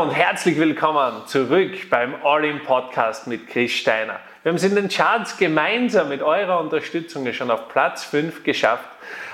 Und 0.00 0.12
herzlich 0.12 0.56
willkommen 0.56 1.26
zurück 1.26 1.90
beim 1.90 2.14
All-In 2.24 2.60
Podcast 2.60 3.26
mit 3.26 3.46
Chris 3.46 3.72
Steiner. 3.72 4.18
Wir 4.42 4.48
haben 4.48 4.56
es 4.56 4.64
in 4.64 4.74
den 4.74 4.88
Charts 4.88 5.36
gemeinsam 5.36 6.08
mit 6.08 6.22
eurer 6.22 6.58
Unterstützung 6.58 7.30
schon 7.34 7.50
auf 7.50 7.68
Platz 7.68 8.04
5 8.04 8.42
geschafft, 8.42 8.88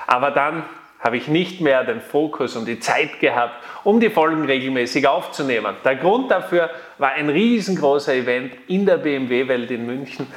aber 0.07 0.29
dann 0.31 0.63
habe 0.99 1.15
ich 1.15 1.29
nicht 1.29 1.61
mehr 1.61 1.85
den 1.85 2.01
Fokus 2.01 2.57
und 2.57 2.65
die 2.65 2.81
Zeit 2.81 3.21
gehabt, 3.21 3.63
um 3.85 4.01
die 4.01 4.09
Folgen 4.09 4.43
regelmäßig 4.43 5.07
aufzunehmen. 5.07 5.73
Der 5.85 5.95
Grund 5.95 6.31
dafür 6.31 6.69
war 6.97 7.11
ein 7.13 7.29
riesengroßer 7.29 8.13
Event 8.13 8.51
in 8.67 8.85
der 8.85 8.97
BMW-Welt 8.97 9.71
in 9.71 9.85
München, 9.85 10.27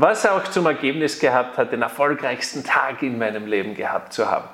was 0.00 0.24
auch 0.26 0.44
zum 0.44 0.66
Ergebnis 0.66 1.18
gehabt 1.18 1.58
hat, 1.58 1.72
den 1.72 1.82
erfolgreichsten 1.82 2.62
Tag 2.62 3.02
in 3.02 3.18
meinem 3.18 3.48
Leben 3.48 3.74
gehabt 3.74 4.12
zu 4.12 4.30
haben. 4.30 4.48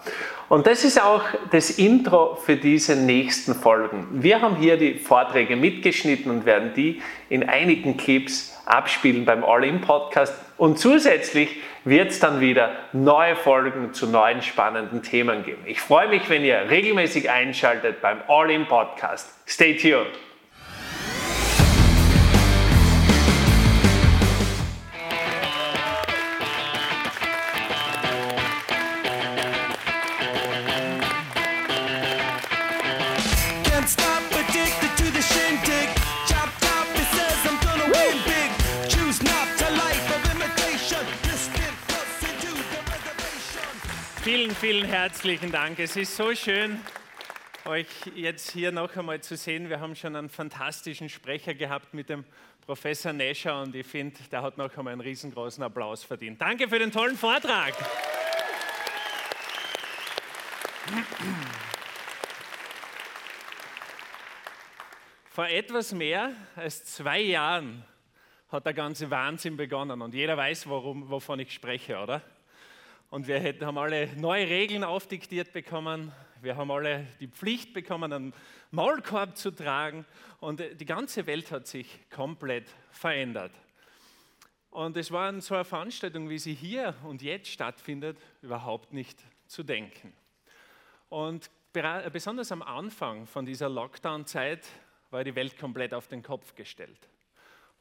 Und 0.49 0.67
das 0.67 0.85
ist 0.85 1.03
auch 1.03 1.23
das 1.51 1.69
Intro 1.69 2.37
für 2.37 2.57
diese 2.57 2.97
nächsten 2.97 3.55
Folgen. 3.55 4.07
Wir 4.11 4.41
haben 4.41 4.57
hier 4.57 4.79
die 4.79 4.95
Vorträge 4.95 5.55
mitgeschnitten 5.57 6.31
und 6.31 6.47
werden 6.47 6.73
die 6.75 7.03
in 7.29 7.47
einigen 7.47 7.99
Clips 7.99 8.59
abspielen 8.65 9.27
beim 9.27 9.45
All-In-Podcast. 9.45 10.35
Und 10.57 10.79
zusätzlich 10.79 11.61
wird 11.85 12.13
es 12.13 12.21
dann 12.21 12.41
wieder 12.41 12.71
neue 12.95 13.37
Folgen 13.37 13.93
zu 13.93 14.07
neuen 14.07 14.41
spannenden 14.41 15.03
Themen 15.03 15.45
geben. 15.45 15.61
Ich 15.67 15.83
freue 15.83 16.09
mich, 16.09 16.31
wenn 16.31 16.43
ihr 16.43 16.71
regelmäßig 16.71 17.29
einschaltet 17.29 18.01
beim 18.01 18.23
All-In-Podcast. 18.29 19.29
Stay 19.47 19.77
tuned! 19.77 20.24
Vielen, 44.61 44.85
herzlichen 44.85 45.53
Dank. 45.53 45.79
Es 45.79 45.97
ist 45.97 46.17
so 46.17 46.35
schön, 46.35 46.81
euch 47.65 47.87
jetzt 48.15 48.53
hier 48.53 48.73
noch 48.73 48.97
einmal 48.97 49.21
zu 49.21 49.37
sehen. 49.37 49.69
Wir 49.69 49.81
haben 49.81 49.97
schon 49.97 50.17
einen 50.17 50.31
fantastischen 50.31 51.09
Sprecher 51.09 51.55
gehabt 51.55 51.93
mit 51.93 52.09
dem 52.09 52.25
Professor 52.65 53.13
Nescher 53.13 53.63
und 53.63 53.75
ich 53.75 53.87
finde, 53.87 54.19
der 54.31 54.43
hat 54.43 54.57
noch 54.57 54.77
einmal 54.77 54.93
einen 54.93 55.01
riesengroßen 55.01 55.63
Applaus 55.63 56.05
verdient. 56.05 56.41
Danke 56.41 56.69
für 56.69 56.79
den 56.79 56.93
tollen 56.93 57.17
Vortrag. 57.17 57.75
Vor 65.31 65.49
etwas 65.49 65.93
mehr 65.93 66.33
als 66.57 66.85
zwei 66.85 67.21
Jahren 67.21 67.85
hat 68.51 68.67
der 68.67 68.75
ganze 68.75 69.11
Wahnsinn 69.11 69.57
begonnen 69.57 70.01
und 70.01 70.15
jeder 70.15 70.37
weiß, 70.37 70.69
worum, 70.69 71.11
wovon 71.11 71.41
ich 71.41 71.53
spreche, 71.53 71.99
oder? 71.99 72.23
Und 73.15 73.29
wir 73.29 73.41
haben 73.61 73.79
alle 73.79 74.09
neue 74.17 74.49
Regeln 74.49 74.83
aufdiktiert 74.83 75.53
bekommen. 75.53 76.11
Wir 76.43 76.57
haben 76.57 76.69
alle 76.73 77.07
die 77.21 77.29
Pflicht 77.29 77.73
bekommen, 77.73 78.13
einen 78.13 78.35
Maulkorb 78.73 79.37
zu 79.37 79.53
tragen. 79.53 80.05
Und 80.41 80.61
die 80.81 80.85
ganze 80.85 81.25
Welt 81.29 81.53
hat 81.53 81.69
sich 81.69 82.11
komplett 82.11 82.75
verändert. 82.91 83.53
Und 84.71 84.97
es 84.97 85.13
war 85.13 85.41
so 85.41 85.55
eine 85.55 85.65
Veranstaltung, 85.65 86.29
wie 86.29 86.41
sie 86.41 86.55
hier 86.55 86.97
und 87.05 87.23
jetzt 87.23 87.47
stattfindet, 87.47 88.19
überhaupt 88.43 88.93
nicht 88.93 89.21
zu 89.47 89.63
denken. 89.63 90.13
Und 91.09 91.49
besonders 91.73 92.51
am 92.51 92.63
Anfang 92.63 93.29
von 93.29 93.47
dieser 93.47 93.69
Lockdown-Zeit 93.69 94.67
war 95.11 95.23
die 95.23 95.37
Welt 95.37 95.57
komplett 95.57 95.95
auf 95.95 96.09
den 96.09 96.25
Kopf 96.25 96.57
gestellt. 96.57 97.09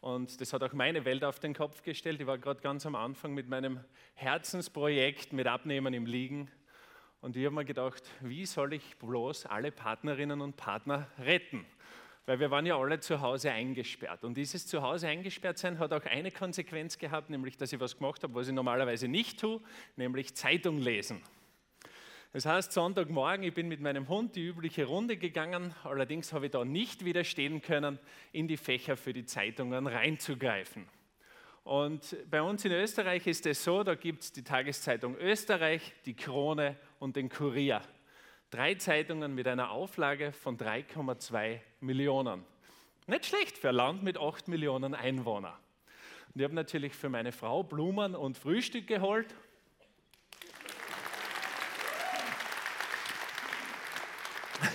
Und 0.03 0.41
das 0.41 0.51
hat 0.51 0.61
auch 0.63 0.73
meine 0.73 1.05
Welt 1.05 1.23
auf 1.23 1.39
den 1.39 1.53
Kopf 1.53 1.81
gestellt. 1.81 2.19
Ich 2.19 2.27
war 2.27 2.37
gerade 2.37 2.59
ganz 2.59 2.85
am 2.85 2.93
Anfang 2.93 3.33
mit 3.33 3.47
meinem 3.47 3.79
Herzensprojekt 4.15 5.31
mit 5.31 5.47
Abnehmen 5.47 5.93
im 5.93 6.05
Liegen. 6.05 6.51
Und 7.21 7.37
ich 7.37 7.45
habe 7.45 7.55
mir 7.55 7.63
gedacht, 7.63 8.03
wie 8.19 8.45
soll 8.45 8.73
ich 8.73 8.97
bloß 8.97 9.45
alle 9.45 9.71
Partnerinnen 9.71 10.41
und 10.41 10.57
Partner 10.57 11.07
retten? 11.19 11.65
Weil 12.25 12.41
wir 12.41 12.51
waren 12.51 12.65
ja 12.65 12.77
alle 12.77 12.99
zu 12.99 13.21
Hause 13.21 13.53
eingesperrt. 13.53 14.25
Und 14.25 14.35
dieses 14.35 14.67
Zuhause 14.67 15.07
eingesperrt 15.07 15.57
sein 15.57 15.79
hat 15.79 15.93
auch 15.93 16.03
eine 16.03 16.31
Konsequenz 16.31 16.97
gehabt, 16.97 17.29
nämlich 17.29 17.55
dass 17.55 17.71
ich 17.71 17.79
was 17.79 17.97
gemacht 17.97 18.23
habe, 18.23 18.35
was 18.35 18.49
ich 18.49 18.53
normalerweise 18.53 19.07
nicht 19.07 19.39
tue, 19.39 19.61
nämlich 19.95 20.35
Zeitung 20.35 20.79
lesen. 20.79 21.21
Das 22.33 22.47
heißt, 22.47 22.71
Sonntagmorgen, 22.71 23.43
ich 23.43 23.53
bin 23.53 23.67
mit 23.67 23.79
meinem 23.79 24.07
Hund 24.07 24.35
die 24.35 24.47
übliche 24.47 24.85
Runde 24.85 25.17
gegangen, 25.17 25.75
allerdings 25.83 26.33
habe 26.33 26.47
ich 26.47 26.51
da 26.51 26.65
nicht 26.65 27.05
widerstehen 27.05 27.61
können, 27.61 27.99
in 28.31 28.47
die 28.47 28.57
Fächer 28.57 28.97
für 28.97 29.13
die 29.13 29.23
Zeitungen 29.23 29.85
reinzugreifen. 29.85 30.89
Und 31.63 32.17
bei 32.31 32.41
uns 32.41 32.65
in 32.65 32.71
Österreich 32.71 33.27
ist 33.27 33.45
es 33.45 33.63
so, 33.63 33.83
da 33.83 33.93
gibt 33.93 34.23
es 34.23 34.31
die 34.31 34.43
Tageszeitung 34.43 35.15
Österreich, 35.17 35.93
die 36.07 36.15
Krone 36.15 36.75
und 36.97 37.17
den 37.17 37.29
Kurier. 37.29 37.83
Drei 38.49 38.73
Zeitungen 38.75 39.35
mit 39.35 39.47
einer 39.47 39.69
Auflage 39.69 40.31
von 40.31 40.57
3,2 40.57 41.59
Millionen. 41.81 42.43
Nicht 43.05 43.27
schlecht 43.27 43.59
für 43.59 43.69
ein 43.69 43.75
Land 43.75 44.01
mit 44.01 44.17
8 44.17 44.47
Millionen 44.47 44.95
Einwohnern. 44.95 45.53
Und 46.33 46.41
ich 46.41 46.43
habe 46.43 46.55
natürlich 46.55 46.93
für 46.93 47.09
meine 47.09 47.31
Frau 47.31 47.61
Blumen 47.61 48.15
und 48.15 48.39
Frühstück 48.39 48.87
geholt 48.87 49.27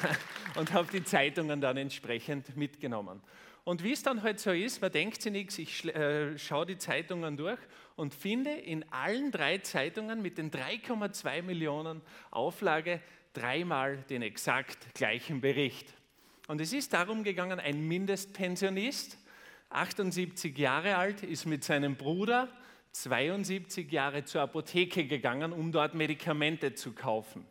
und 0.57 0.73
habe 0.73 0.89
die 0.93 1.05
Zeitungen 1.05 1.61
dann 1.61 1.77
entsprechend 1.77 2.57
mitgenommen. 2.57 3.21
Und 3.65 3.85
wie 3.85 3.93
es 3.93 4.03
dann 4.03 4.23
halt 4.23 4.41
so 4.41 4.51
ist, 4.51 4.81
man 4.81 4.91
denkt 4.91 5.21
sich 5.21 5.31
nichts, 5.33 5.59
ich 5.59 5.85
äh, 5.85 6.39
schaue 6.39 6.65
die 6.65 6.79
Zeitungen 6.79 7.37
durch 7.37 7.59
und 7.97 8.15
finde 8.15 8.51
in 8.51 8.85
allen 8.91 9.31
drei 9.31 9.59
Zeitungen 9.59 10.23
mit 10.23 10.39
den 10.39 10.51
3,2 10.51 11.43
Millionen 11.43 12.01
Auflage 12.31 13.01
dreimal 13.35 13.99
den 14.09 14.23
exakt 14.23 14.95
gleichen 14.95 15.41
Bericht. 15.41 15.93
Und 16.47 16.63
es 16.63 16.73
ist 16.73 16.95
darum 16.95 17.25
gegangen, 17.25 17.61
ein 17.61 17.87
Mindestpensionist, 17.87 19.19
78 19.69 20.57
Jahre 20.57 20.97
alt, 20.97 21.23
ist 21.23 21.45
mit 21.45 21.63
seinem 21.63 21.97
Bruder 21.97 22.49
72 22.93 23.93
Jahre 23.93 24.25
zur 24.25 24.41
Apotheke 24.41 25.07
gegangen, 25.07 25.53
um 25.53 25.73
dort 25.73 25.95
Medikamente 25.95 26.75
zu 26.75 26.93
kaufen. 26.93 27.45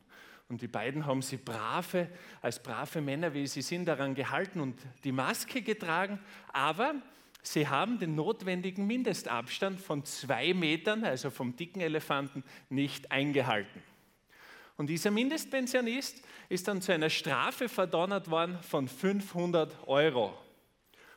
Und 0.49 0.61
die 0.61 0.67
beiden 0.67 1.05
haben 1.05 1.21
sie 1.21 1.37
brave, 1.37 2.07
als 2.41 2.61
brave 2.61 3.01
Männer, 3.01 3.33
wie 3.33 3.47
sie 3.47 3.61
sind, 3.61 3.85
daran 3.85 4.15
gehalten 4.15 4.61
und 4.61 4.79
die 5.03 5.11
Maske 5.11 5.61
getragen. 5.61 6.19
Aber 6.53 6.95
sie 7.41 7.67
haben 7.67 7.99
den 7.99 8.15
notwendigen 8.15 8.87
Mindestabstand 8.87 9.81
von 9.81 10.05
zwei 10.05 10.53
Metern, 10.53 11.03
also 11.03 11.29
vom 11.29 11.55
dicken 11.55 11.81
Elefanten, 11.81 12.43
nicht 12.69 13.11
eingehalten. 13.11 13.83
Und 14.77 14.87
dieser 14.87 15.11
Mindestpensionist 15.11 16.23
ist 16.49 16.67
dann 16.67 16.81
zu 16.81 16.93
einer 16.93 17.09
Strafe 17.09 17.67
verdonnert 17.67 18.29
worden 18.29 18.59
von 18.61 18.87
500 18.87 19.87
Euro. 19.87 20.37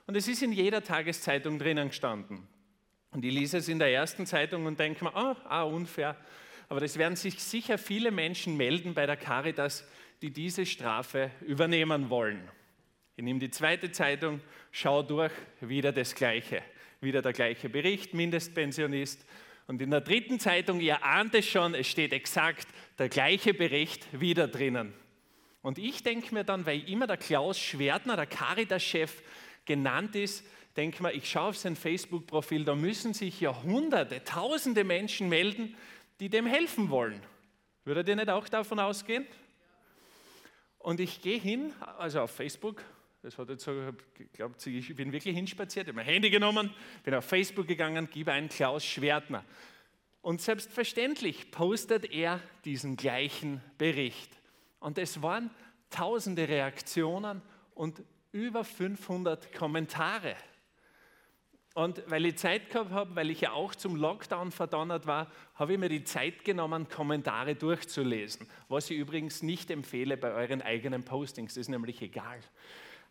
Und 0.07 0.17
es 0.17 0.27
ist 0.27 0.43
in 0.43 0.51
jeder 0.51 0.83
Tageszeitung 0.83 1.59
drinnen 1.59 1.89
gestanden. 1.89 2.49
Und 3.13 3.25
ich 3.25 3.33
lese 3.33 3.59
es 3.59 3.69
in 3.69 3.79
der 3.79 3.93
ersten 3.93 4.27
Zeitung 4.27 4.67
und 4.67 4.81
denke 4.81 5.05
mir, 5.05 5.15
ah, 5.15 5.37
ah 5.45 5.63
unfair, 5.63 6.17
aber 6.71 6.83
es 6.83 6.97
werden 6.97 7.17
sich 7.17 7.43
sicher 7.43 7.79
viele 7.79 8.13
Menschen 8.13 8.57
melden 8.57 8.95
bei 8.95 9.05
der 9.05 9.17
Caritas, 9.17 9.85
die 10.23 10.31
diese 10.31 10.65
Strafe 10.65 11.33
übernehmen 11.41 12.11
wollen. 12.11 12.49
Ich 13.17 13.25
nehme 13.25 13.41
die 13.41 13.51
zweite 13.51 13.91
Zeitung, 13.91 14.41
schau 14.71 15.03
durch, 15.03 15.33
wieder 15.61 15.91
das 15.91 16.15
Gleiche. 16.15 16.63
Wieder 17.01 17.23
der 17.23 17.33
gleiche 17.33 17.69
Bericht, 17.69 18.15
Mindestpensionist. 18.15 19.27
Und 19.67 19.83
in 19.83 19.91
der 19.91 20.01
dritten 20.01 20.39
Zeitung, 20.39 20.81
ihr 20.81 21.05
ahnt 21.05 21.35
es 21.35 21.47
schon, 21.47 21.75
es 21.75 21.89
steht 21.89 22.13
exakt 22.13 22.69
der 22.99 23.09
gleiche 23.09 23.53
Bericht 23.53 24.07
wieder 24.19 24.47
drinnen. 24.47 24.95
Und 25.63 25.77
ich 25.77 26.05
denke 26.05 26.33
mir 26.33 26.45
dann, 26.45 26.67
weil 26.67 26.89
immer 26.89 27.09
der 27.09 27.17
Klaus 27.17 27.59
Schwertner, 27.59 28.15
der 28.15 28.27
Caritas-Chef, 28.27 29.23
genannt 29.65 30.15
ist, 30.15 30.45
denke 30.77 31.03
mir, 31.03 31.13
ich 31.13 31.29
schaue 31.29 31.49
auf 31.49 31.57
sein 31.57 31.75
Facebook-Profil, 31.75 32.65
da 32.65 32.77
müssen 32.77 33.13
sich 33.13 33.41
ja 33.41 33.61
Hunderte, 33.65 34.23
Tausende 34.23 34.85
Menschen 34.85 35.29
melden, 35.29 35.75
die 36.21 36.29
dem 36.29 36.47
helfen 36.47 36.91
wollen. 36.91 37.21
Würdet 37.85 38.09
ihr 38.09 38.17
nicht 38.17 38.29
auch 38.29 38.49
davon 38.49 38.79
ausgehen? 38.79 39.27
Und 40.79 41.01
ich 41.01 41.21
gehe 41.21 41.39
hin, 41.39 41.73
also 41.99 42.21
auf 42.21 42.31
Facebook, 42.31 42.83
das 43.23 43.37
hat 43.37 43.51
jetzt 43.51 43.65
so, 43.65 43.75
glaubt 44.33 44.61
sie, 44.61 44.79
ich 44.79 44.95
bin 44.95 45.13
wirklich 45.13 45.35
hinspaziert, 45.35 45.87
habe 45.89 45.97
mein 45.97 46.07
Handy 46.07 46.31
genommen, 46.31 46.73
bin 47.03 47.15
auf 47.15 47.25
Facebook 47.25 47.67
gegangen, 47.67 48.09
gebe 48.11 48.33
einen 48.33 48.49
Klaus 48.49 48.85
Schwertner. 48.85 49.45
Und 50.23 50.41
selbstverständlich 50.41 51.51
postet 51.51 52.11
er 52.13 52.41
diesen 52.65 52.97
gleichen 52.97 53.63
Bericht. 53.79 54.31
Und 54.79 54.99
es 54.99 55.23
waren 55.23 55.51
tausende 55.91 56.49
Reaktionen 56.49 57.43
und 57.75 58.03
über 58.33 58.65
500 58.65 59.53
Kommentare. 59.53 60.37
Und 61.75 62.03
weil 62.09 62.27
ich 62.27 62.37
Zeit 62.37 62.71
gehabt 62.71 62.91
habe, 62.91 63.15
weil 63.15 63.31
ich 63.31 63.43
ja 63.43 63.53
auch 63.53 63.75
zum 63.75 63.95
Lockdown 63.95 64.51
verdonnert 64.51 65.07
war, 65.07 65.31
habe 65.55 65.75
ich 65.75 65.79
mir 65.79 65.89
die 65.89 66.03
Zeit 66.03 66.45
genommen, 66.45 66.89
Kommentare 66.89 67.55
durchzulesen. 67.55 68.49
Was 68.69 68.91
ich 68.91 68.99
übrigens 68.99 69.43
nicht 69.43 69.71
empfehle 69.71 70.17
bei 70.17 70.33
euren 70.33 70.63
eigenen 70.63 71.05
Postings, 71.05 71.57
ist 71.57 71.69
nämlich 71.69 72.03
egal. 72.03 72.41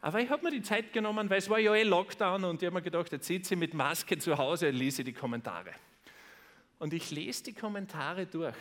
Aber 0.02 0.20
ich 0.20 0.30
habe 0.30 0.44
mir 0.44 0.52
die 0.52 0.62
Zeit 0.62 0.92
genommen, 0.92 1.30
weil 1.30 1.40
es 1.40 1.50
war 1.50 1.60
ja 1.60 1.74
eh 1.74 1.84
Lockdown 1.84 2.44
und 2.44 2.62
ich 2.62 2.66
habe 2.66 2.76
mir 2.76 2.82
gedacht, 2.82 3.12
jetzt 3.12 3.28
sitze 3.28 3.54
ich 3.54 3.60
mit 3.60 3.74
Maske 3.74 4.18
zu 4.18 4.38
Hause 4.38 4.70
und 4.70 4.76
lese 4.76 5.04
die 5.04 5.14
Kommentare. 5.14 5.72
Und 6.80 6.94
ich 6.94 7.12
lese 7.12 7.44
die 7.46 7.54
Kommentare 7.54 8.26
durch 8.26 8.56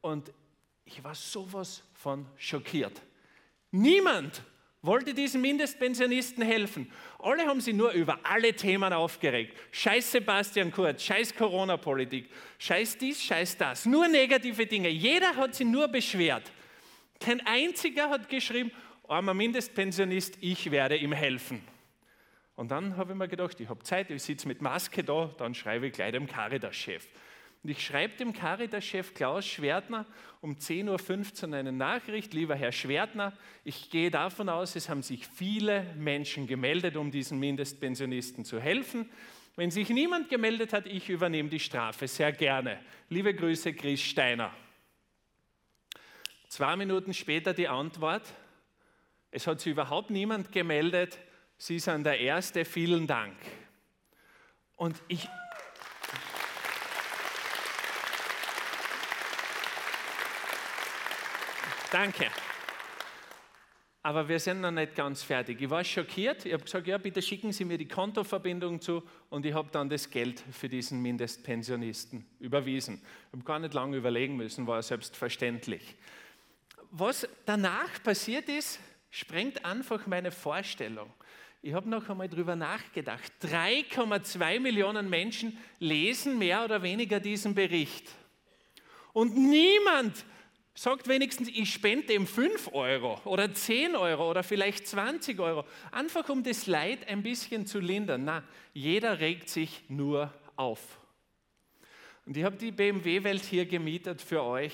und 0.00 0.32
ich 0.84 1.02
war 1.04 1.14
sowas 1.14 1.82
von 1.94 2.26
schockiert. 2.36 3.00
Niemand 3.70 4.42
wollte 4.82 5.12
diesen 5.12 5.40
Mindestpensionisten 5.42 6.42
helfen. 6.42 6.90
Alle 7.18 7.46
haben 7.46 7.60
sich 7.60 7.74
nur 7.74 7.92
über 7.92 8.18
alle 8.22 8.54
Themen 8.54 8.92
aufgeregt. 8.92 9.56
Scheiß 9.72 10.12
Sebastian 10.12 10.72
Kurz, 10.72 11.02
scheiß 11.02 11.34
Corona-Politik, 11.34 12.30
scheiß 12.58 12.96
dies, 12.98 13.22
scheiß 13.22 13.56
das. 13.58 13.84
Nur 13.84 14.08
negative 14.08 14.66
Dinge. 14.66 14.88
Jeder 14.88 15.36
hat 15.36 15.54
sich 15.54 15.66
nur 15.66 15.88
beschwert. 15.88 16.50
Kein 17.18 17.46
einziger 17.46 18.08
hat 18.08 18.28
geschrieben, 18.28 18.72
armer 19.06 19.34
Mindestpensionist, 19.34 20.38
ich 20.40 20.70
werde 20.70 20.96
ihm 20.96 21.12
helfen. 21.12 21.60
Und 22.56 22.70
dann 22.70 22.96
habe 22.96 23.12
ich 23.12 23.18
mir 23.18 23.28
gedacht, 23.28 23.58
ich 23.60 23.68
habe 23.68 23.82
Zeit, 23.82 24.10
ich 24.10 24.22
sitze 24.22 24.48
mit 24.48 24.62
Maske 24.62 25.04
da, 25.04 25.30
dann 25.38 25.54
schreibe 25.54 25.86
ich 25.88 25.92
gleich 25.92 26.12
dem 26.12 26.26
Caritas-Chef. 26.26 27.06
Und 27.62 27.70
ich 27.70 27.84
schreibe 27.84 28.16
dem 28.16 28.32
Caritas-Chef 28.32 29.12
Klaus 29.12 29.46
Schwertner 29.46 30.06
um 30.40 30.56
10.15 30.56 31.48
Uhr 31.48 31.56
eine 31.56 31.72
Nachricht, 31.72 32.32
lieber 32.32 32.54
Herr 32.54 32.72
Schwertner, 32.72 33.34
ich 33.64 33.90
gehe 33.90 34.10
davon 34.10 34.48
aus, 34.48 34.76
es 34.76 34.88
haben 34.88 35.02
sich 35.02 35.26
viele 35.26 35.82
Menschen 35.96 36.46
gemeldet, 36.46 36.96
um 36.96 37.10
diesen 37.10 37.38
Mindestpensionisten 37.38 38.46
zu 38.46 38.58
helfen. 38.58 39.10
Wenn 39.56 39.70
sich 39.70 39.90
niemand 39.90 40.30
gemeldet 40.30 40.72
hat, 40.72 40.86
ich 40.86 41.10
übernehme 41.10 41.50
die 41.50 41.60
Strafe 41.60 42.08
sehr 42.08 42.32
gerne. 42.32 42.80
Liebe 43.10 43.34
Grüße, 43.34 43.74
Chris 43.74 44.00
Steiner. 44.00 44.54
Zwei 46.48 46.76
Minuten 46.76 47.12
später 47.12 47.52
die 47.52 47.68
Antwort, 47.68 48.22
es 49.30 49.46
hat 49.46 49.60
sich 49.60 49.72
überhaupt 49.72 50.10
niemand 50.10 50.50
gemeldet, 50.50 51.18
Sie 51.62 51.78
sind 51.78 52.04
der 52.04 52.18
Erste, 52.18 52.64
vielen 52.64 53.06
Dank. 53.06 53.36
Und 54.76 54.96
ich, 55.08 55.28
Danke. 61.90 62.28
Aber 64.02 64.28
wir 64.28 64.38
sind 64.38 64.60
noch 64.60 64.70
nicht 64.70 64.94
ganz 64.94 65.22
fertig. 65.22 65.60
Ich 65.60 65.68
war 65.68 65.82
schockiert. 65.82 66.46
Ich 66.46 66.52
habe 66.52 66.62
gesagt, 66.62 66.86
ja, 66.86 66.96
bitte 66.96 67.20
schicken 67.20 67.52
Sie 67.52 67.64
mir 67.64 67.76
die 67.76 67.88
Kontoverbindung 67.88 68.80
zu 68.80 69.02
und 69.28 69.44
ich 69.44 69.52
habe 69.52 69.68
dann 69.72 69.90
das 69.90 70.08
Geld 70.08 70.42
für 70.52 70.68
diesen 70.68 71.02
Mindestpensionisten 71.02 72.24
überwiesen. 72.38 73.02
Ich 73.26 73.32
habe 73.32 73.44
gar 73.44 73.58
nicht 73.58 73.74
lange 73.74 73.96
überlegen 73.96 74.36
müssen, 74.36 74.66
war 74.66 74.82
selbstverständlich. 74.82 75.96
Was 76.92 77.28
danach 77.44 78.02
passiert 78.02 78.48
ist, 78.48 78.78
sprengt 79.10 79.64
einfach 79.64 80.06
meine 80.06 80.30
Vorstellung. 80.30 81.12
Ich 81.60 81.74
habe 81.74 81.88
noch 81.90 82.08
einmal 82.08 82.28
darüber 82.28 82.56
nachgedacht. 82.56 83.32
3,2 83.42 84.60
Millionen 84.60 85.10
Menschen 85.10 85.58
lesen 85.78 86.38
mehr 86.38 86.64
oder 86.64 86.82
weniger 86.82 87.20
diesen 87.20 87.54
Bericht. 87.54 88.08
Und 89.12 89.36
niemand 89.36 90.24
Sagt 90.74 91.08
wenigstens, 91.08 91.48
ich 91.48 91.72
spende 91.72 92.14
ihm 92.14 92.26
5 92.26 92.72
Euro 92.72 93.20
oder 93.24 93.52
10 93.52 93.96
Euro 93.96 94.30
oder 94.30 94.42
vielleicht 94.42 94.86
20 94.86 95.38
Euro, 95.40 95.64
einfach 95.90 96.28
um 96.28 96.42
das 96.42 96.66
Leid 96.66 97.08
ein 97.08 97.22
bisschen 97.22 97.66
zu 97.66 97.80
lindern. 97.80 98.24
Na, 98.24 98.44
jeder 98.72 99.20
regt 99.20 99.48
sich 99.48 99.82
nur 99.88 100.32
auf. 100.56 100.80
Und 102.24 102.36
ich 102.36 102.44
habe 102.44 102.56
die 102.56 102.70
BMW-Welt 102.70 103.44
hier 103.44 103.66
gemietet 103.66 104.22
für 104.22 104.42
euch, 104.42 104.72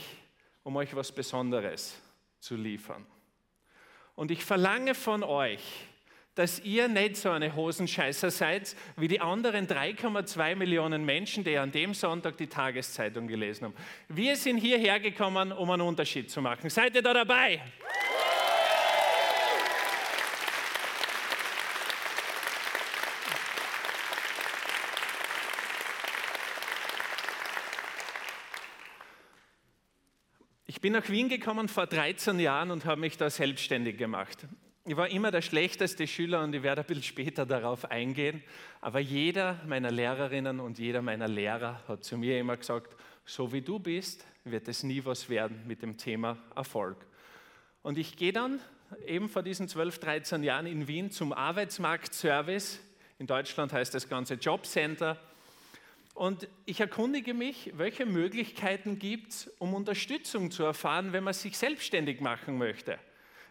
um 0.63 0.77
euch 0.77 0.95
was 0.95 1.11
Besonderes 1.11 2.01
zu 2.41 2.57
liefern. 2.57 3.07
Und 4.15 4.31
ich 4.31 4.45
verlange 4.45 4.95
von 4.95 5.23
euch, 5.23 5.63
dass 6.37 6.61
ihr 6.61 6.87
nicht 6.87 7.17
so 7.17 7.31
eine 7.31 7.57
Hosenscheißer 7.57 8.31
seid 8.31 8.77
wie 8.97 9.09
die 9.09 9.21
anderen 9.21 9.67
3,2 9.67 10.55
Millionen 10.55 11.05
Menschen, 11.05 11.43
die 11.43 11.57
an 11.57 11.73
dem 11.73 11.95
Sonntag 11.95 12.37
die 12.37 12.47
Tageszeitung 12.47 13.27
gelesen 13.27 13.65
haben. 13.65 13.75
Wir 14.09 14.37
sind 14.37 14.59
hierher 14.59 15.01
gekommen, 15.01 15.51
um 15.51 15.71
einen 15.71 15.83
Unterschied 15.83 16.31
zu 16.31 16.43
machen. 16.43 16.71
Seid 16.71 16.95
ihr 16.95 17.03
da 17.03 17.15
dabei? 17.15 17.63
Ich 30.67 30.83
bin 30.83 30.93
nach 30.93 31.09
Wien 31.09 31.31
gekommen 31.31 31.69
vor 31.69 31.87
13 31.87 32.39
Jahren 32.39 32.71
und 32.71 32.85
habe 32.85 33.01
mich 33.01 33.17
da 33.17 33.31
selbstständig 33.31 33.97
gemacht. 33.97 34.47
Ich 34.89 34.97
war 34.97 35.09
immer 35.09 35.33
der 35.33 35.43
schlechteste 35.43 36.07
Schüler 36.07 36.45
und 36.45 36.55
ich 36.55 36.63
werde 36.63 36.83
ein 36.83 36.87
bisschen 36.87 37.03
später 37.03 37.45
darauf 37.45 37.91
eingehen. 37.91 38.41
Aber 38.81 39.01
jeder 39.01 39.61
meiner 39.67 39.91
Lehrerinnen 39.91 40.61
und 40.61 40.79
jeder 40.79 41.03
meiner 41.03 41.27
Lehrer 41.27 41.83
hat 41.89 42.05
zu 42.05 42.17
mir 42.17 42.39
immer 42.39 42.57
gesagt, 42.57 42.95
so 43.25 43.53
wie 43.53 43.63
du 43.63 43.81
bist, 43.81 44.25
wird 44.45 44.69
es 44.69 44.85
nie 44.85 45.05
was 45.05 45.29
werden 45.29 45.61
mit 45.67 45.83
dem 45.83 45.97
Thema 45.97 46.39
Erfolg. 46.55 47.05
Und 47.83 47.99
ich 47.99 48.17
gehe 48.17 48.33
dann 48.33 48.61
eben 49.05 49.29
vor 49.29 49.43
diesen 49.43 49.67
12, 49.67 49.99
13 49.99 50.45
Jahren 50.45 50.67
in 50.67 50.87
Wien 50.87 51.11
zum 51.11 51.33
Arbeitsmarktservice. 51.33 52.79
In 53.19 53.27
Deutschland 53.27 53.73
heißt 53.73 53.93
das 53.93 54.09
Ganze 54.09 54.35
Jobcenter. 54.35 55.21
Und 56.15 56.47
ich 56.65 56.79
erkundige 56.79 57.35
mich, 57.35 57.73
welche 57.75 58.07
Möglichkeiten 58.07 59.01
gibt 59.01 59.33
es, 59.33 59.49
um 59.59 59.75
Unterstützung 59.75 60.53
zu 60.53 60.63
erfahren, 60.63 61.13
wenn 61.13 61.25
man 61.25 61.35
sich 61.35 61.59
selbstständig 61.59 62.21
machen 62.21 62.57
möchte. 62.57 63.01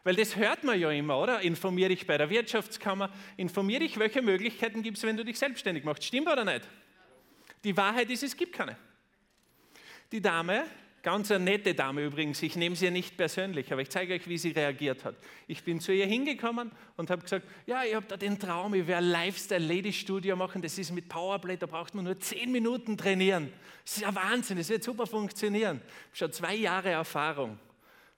Weil 0.06 0.16
das 0.16 0.36
hört 0.36 0.64
man 0.64 0.80
ja 0.80 0.92
immer, 0.92 1.18
oder? 1.18 1.42
Informiere 1.42 1.90
dich 1.90 2.06
bei 2.06 2.16
der 2.16 2.30
Wirtschaftskammer, 2.30 3.10
informiere 3.38 3.80
dich, 3.80 3.98
welche 3.98 4.22
Möglichkeiten 4.22 4.84
gibt 4.84 4.98
es, 4.98 5.04
wenn 5.04 5.18
du 5.18 5.26
dich 5.26 5.40
selbstständig 5.40 5.84
machst. 5.84 6.04
Stimmt 6.04 6.30
oder 6.30 6.46
nicht? 6.46 6.62
Die 7.64 7.76
Wahrheit 7.76 8.12
ist, 8.12 8.22
es 8.22 8.38
gibt 8.38 8.54
keine. 8.54 8.78
Die 10.12 10.22
Dame, 10.22 10.66
ganz 11.02 11.32
eine 11.32 11.46
nette 11.46 11.74
Dame 11.74 12.04
übrigens, 12.04 12.44
ich 12.44 12.56
nehme 12.56 12.76
sie 12.76 12.92
nicht 12.92 13.18
persönlich, 13.18 13.74
aber 13.74 13.82
ich 13.82 13.90
zeige 13.90 14.14
euch, 14.14 14.28
wie 14.28 14.38
sie 14.38 14.52
reagiert 14.52 15.04
hat. 15.06 15.16
Ich 15.48 15.64
bin 15.64 15.80
zu 15.80 15.92
ihr 15.92 16.06
hingekommen 16.06 16.72
und 16.98 17.10
habe 17.10 17.24
gesagt, 17.24 17.48
ja, 17.66 17.84
ich 17.84 17.96
habe 17.96 18.06
da 18.06 18.16
den 18.16 18.38
Traum, 18.38 18.76
ich 18.76 18.86
werde 18.86 19.08
Lifestyle-Lady-Studio 19.08 20.36
machen, 20.36 20.62
das 20.62 20.78
ist 20.78 20.92
mit 20.92 21.10
Powerplay, 21.10 21.58
da 21.58 21.66
braucht 21.66 21.96
man 21.96 22.06
nur 22.06 22.20
zehn 22.20 22.52
Minuten 22.52 22.96
trainieren. 22.96 23.52
Das 23.84 23.98
ist 23.98 24.04
ja 24.04 24.14
Wahnsinn, 24.14 24.60
das 24.60 24.70
wird 24.70 24.84
super 24.84 25.08
funktionieren. 25.08 25.82
Ich 26.14 26.22
habe 26.22 26.32
schon 26.32 26.32
zwei 26.32 26.54
Jahre 26.54 26.90
Erfahrung. 26.92 27.58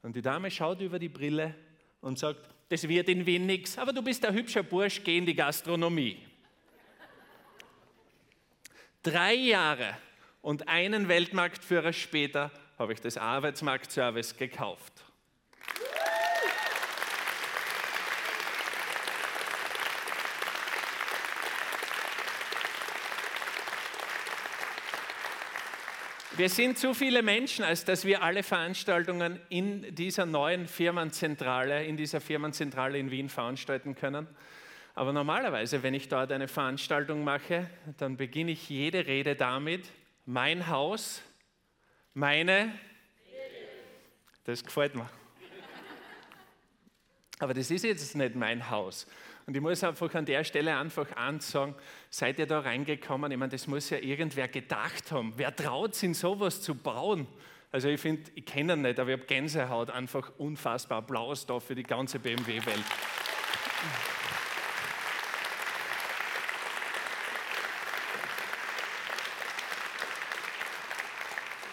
Und 0.03 0.17
die 0.17 0.21
Dame 0.21 0.51
schaut 0.51 0.81
über 0.81 0.99
die 0.99 1.07
Brille 1.07 1.55
und 2.01 2.19
sagt, 2.19 2.49
das 2.69 2.87
wird 2.87 3.09
in 3.09 3.25
Wien 3.25 3.45
nichts, 3.45 3.77
aber 3.77 3.93
du 3.93 4.01
bist 4.01 4.25
ein 4.25 4.33
hübscher 4.33 4.63
Bursch, 4.63 5.01
geh 5.03 5.17
in 5.17 5.25
die 5.25 5.35
Gastronomie. 5.35 6.17
Drei 9.03 9.35
Jahre 9.35 9.97
und 10.41 10.67
einen 10.67 11.07
Weltmarktführer 11.07 11.93
später 11.93 12.51
habe 12.77 12.93
ich 12.93 13.01
das 13.01 13.17
Arbeitsmarktservice 13.17 14.35
gekauft. 14.35 14.96
Wir 26.37 26.49
sind 26.49 26.77
zu 26.77 26.93
viele 26.93 27.23
Menschen, 27.23 27.65
als 27.65 27.83
dass 27.83 28.05
wir 28.05 28.21
alle 28.21 28.43
Veranstaltungen 28.43 29.39
in 29.49 29.95
dieser 29.95 30.27
neuen 30.27 30.67
Firmenzentrale, 30.67 31.83
in 31.83 31.97
dieser 31.97 32.21
Firmenzentrale 32.21 32.99
in 32.99 33.09
Wien 33.09 33.27
veranstalten 33.27 33.95
können. 33.95 34.27
Aber 34.93 35.13
normalerweise, 35.13 35.81
wenn 35.81 35.95
ich 35.95 36.09
dort 36.09 36.31
eine 36.31 36.47
Veranstaltung 36.47 37.23
mache, 37.23 37.67
dann 37.97 38.17
beginne 38.17 38.51
ich 38.51 38.69
jede 38.69 39.07
Rede 39.07 39.35
damit, 39.35 39.89
mein 40.27 40.67
Haus, 40.67 41.23
meine, 42.13 42.71
das 44.43 44.63
gefällt 44.63 44.93
mir. 44.93 45.09
Aber 47.39 47.55
das 47.55 47.71
ist 47.71 47.83
jetzt 47.83 48.15
nicht 48.15 48.35
mein 48.35 48.69
Haus. 48.69 49.07
Und 49.47 49.55
ich 49.55 49.61
muss 49.61 49.81
einfach 49.81 50.13
an 50.13 50.25
der 50.25 50.43
Stelle 50.43 50.75
einfach 50.75 51.15
ansagen, 51.15 51.73
seid 52.09 52.37
ihr 52.37 52.47
da 52.47 52.59
reingekommen? 52.59 53.31
Ich 53.31 53.37
meine, 53.37 53.53
das 53.53 53.65
muss 53.65 53.89
ja 53.89 53.97
irgendwer 53.97 54.49
gedacht 54.49 55.09
haben. 55.13 55.31
Wer 55.37 55.55
traut 55.55 55.95
sich, 55.95 56.17
sowas 56.17 56.61
zu 56.61 56.75
bauen? 56.75 57.25
Also 57.71 57.87
ich 57.87 58.01
finde, 58.01 58.29
ich 58.35 58.45
kenne 58.45 58.73
ihn 58.73 58.81
nicht, 58.81 58.99
aber 58.99 59.11
ich 59.11 59.17
habe 59.19 59.25
Gänsehaut, 59.25 59.89
einfach 59.89 60.33
unfassbar 60.37 60.97
Applaus 60.97 61.45
da 61.45 61.61
für 61.61 61.75
die 61.75 61.83
ganze 61.83 62.19
BMW-Welt. 62.19 62.83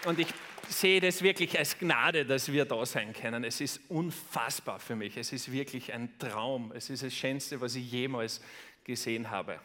Und 0.04 0.20
ich 0.20 0.28
sehe 0.68 1.00
das 1.00 1.23
wirklich 1.23 1.59
als 1.59 1.78
Gnade, 1.78 2.25
dass 2.25 2.52
wir 2.52 2.64
da 2.64 2.85
sein 2.85 3.12
können. 3.12 3.44
Es 3.44 3.61
ist 3.61 3.80
unfassbar 3.88 4.78
für 4.78 4.97
mich. 4.97 5.16
Es 5.16 5.33
ist 5.33 5.50
wirklich 5.50 5.92
ein 5.92 6.18
Traum. 6.18 6.73
Es 6.75 6.90
ist 6.90 7.02
das 7.02 7.14
Schönste, 7.14 7.61
was 7.61 7.75
ich 7.75 7.90
jemals 7.90 8.40
gesehen 8.85 9.30
habe. 9.30 9.59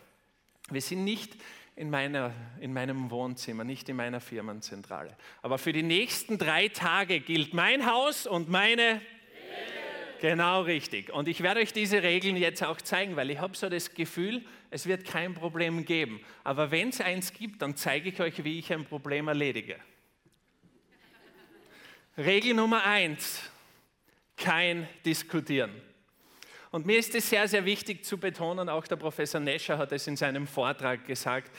Wir 0.69 0.81
sind 0.81 1.03
nicht 1.03 1.35
in, 1.75 1.89
meiner, 1.89 2.33
in 2.59 2.73
meinem 2.73 3.09
Wohnzimmer, 3.09 3.63
nicht 3.63 3.87
in 3.89 3.95
meiner 3.95 4.19
Firmenzentrale. 4.19 5.15
Aber 5.41 5.57
für 5.57 5.73
die 5.73 5.83
nächsten 5.83 6.37
drei 6.37 6.67
Tage 6.67 7.19
gilt 7.19 7.53
mein 7.53 7.85
Haus 7.85 8.27
und 8.27 8.49
meine. 8.49 9.01
Genau 10.21 10.63
richtig. 10.63 11.13
Und 11.13 11.29
ich 11.29 11.41
werde 11.41 11.61
euch 11.61 11.71
diese 11.71 12.03
Regeln 12.03 12.35
jetzt 12.35 12.61
auch 12.61 12.81
zeigen, 12.81 13.15
weil 13.15 13.31
ich 13.31 13.39
habe 13.39 13.55
so 13.55 13.69
das 13.69 13.93
Gefühl, 13.93 14.43
es 14.69 14.85
wird 14.85 15.05
kein 15.05 15.33
Problem 15.33 15.85
geben. 15.85 16.19
Aber 16.43 16.71
wenn 16.71 16.89
es 16.89 16.99
eins 16.99 17.31
gibt, 17.31 17.61
dann 17.61 17.77
zeige 17.77 18.09
ich 18.09 18.19
euch, 18.19 18.43
wie 18.43 18.59
ich 18.59 18.73
ein 18.73 18.83
Problem 18.83 19.29
erledige. 19.29 19.77
Regel 22.19 22.53
Nummer 22.53 22.83
eins, 22.83 23.41
kein 24.35 24.89
Diskutieren. 25.05 25.71
Und 26.69 26.85
mir 26.85 26.99
ist 26.99 27.15
es 27.15 27.29
sehr, 27.29 27.47
sehr 27.47 27.63
wichtig 27.63 28.03
zu 28.03 28.17
betonen, 28.17 28.67
auch 28.67 28.85
der 28.87 28.97
Professor 28.97 29.39
Nescher 29.39 29.77
hat 29.77 29.93
es 29.93 30.05
in 30.05 30.17
seinem 30.17 30.45
Vortrag 30.45 31.05
gesagt, 31.07 31.49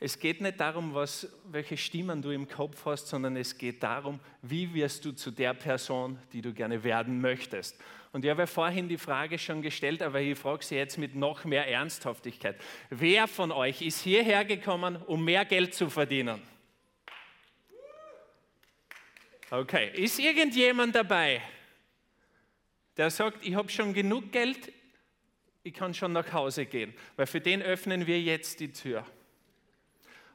es 0.00 0.18
geht 0.18 0.40
nicht 0.40 0.58
darum, 0.58 0.92
was, 0.92 1.28
welche 1.44 1.76
Stimmen 1.76 2.20
du 2.20 2.30
im 2.30 2.48
Kopf 2.48 2.84
hast, 2.84 3.06
sondern 3.06 3.36
es 3.36 3.56
geht 3.56 3.80
darum, 3.80 4.18
wie 4.42 4.74
wirst 4.74 5.04
du 5.04 5.12
zu 5.12 5.30
der 5.30 5.54
Person, 5.54 6.18
die 6.32 6.42
du 6.42 6.52
gerne 6.52 6.82
werden 6.82 7.20
möchtest. 7.20 7.76
Und 8.12 8.24
ich 8.24 8.30
habe 8.32 8.42
ja 8.42 8.46
vorhin 8.46 8.88
die 8.88 8.98
Frage 8.98 9.38
schon 9.38 9.62
gestellt, 9.62 10.02
aber 10.02 10.20
ich 10.20 10.36
frage 10.36 10.64
sie 10.64 10.74
jetzt 10.74 10.98
mit 10.98 11.14
noch 11.14 11.44
mehr 11.44 11.68
Ernsthaftigkeit. 11.68 12.56
Wer 12.90 13.28
von 13.28 13.52
euch 13.52 13.82
ist 13.82 14.00
hierher 14.00 14.44
gekommen, 14.44 14.96
um 14.96 15.24
mehr 15.24 15.44
Geld 15.44 15.74
zu 15.74 15.88
verdienen? 15.88 16.42
Okay, 19.50 19.90
ist 19.94 20.18
irgendjemand 20.18 20.94
dabei, 20.94 21.40
der 22.98 23.10
sagt, 23.10 23.44
ich 23.46 23.54
habe 23.54 23.70
schon 23.70 23.94
genug 23.94 24.30
Geld, 24.30 24.72
ich 25.62 25.72
kann 25.72 25.94
schon 25.94 26.12
nach 26.12 26.30
Hause 26.32 26.66
gehen, 26.66 26.92
weil 27.16 27.26
für 27.26 27.40
den 27.40 27.62
öffnen 27.62 28.06
wir 28.06 28.20
jetzt 28.20 28.60
die 28.60 28.72
Tür. 28.72 29.06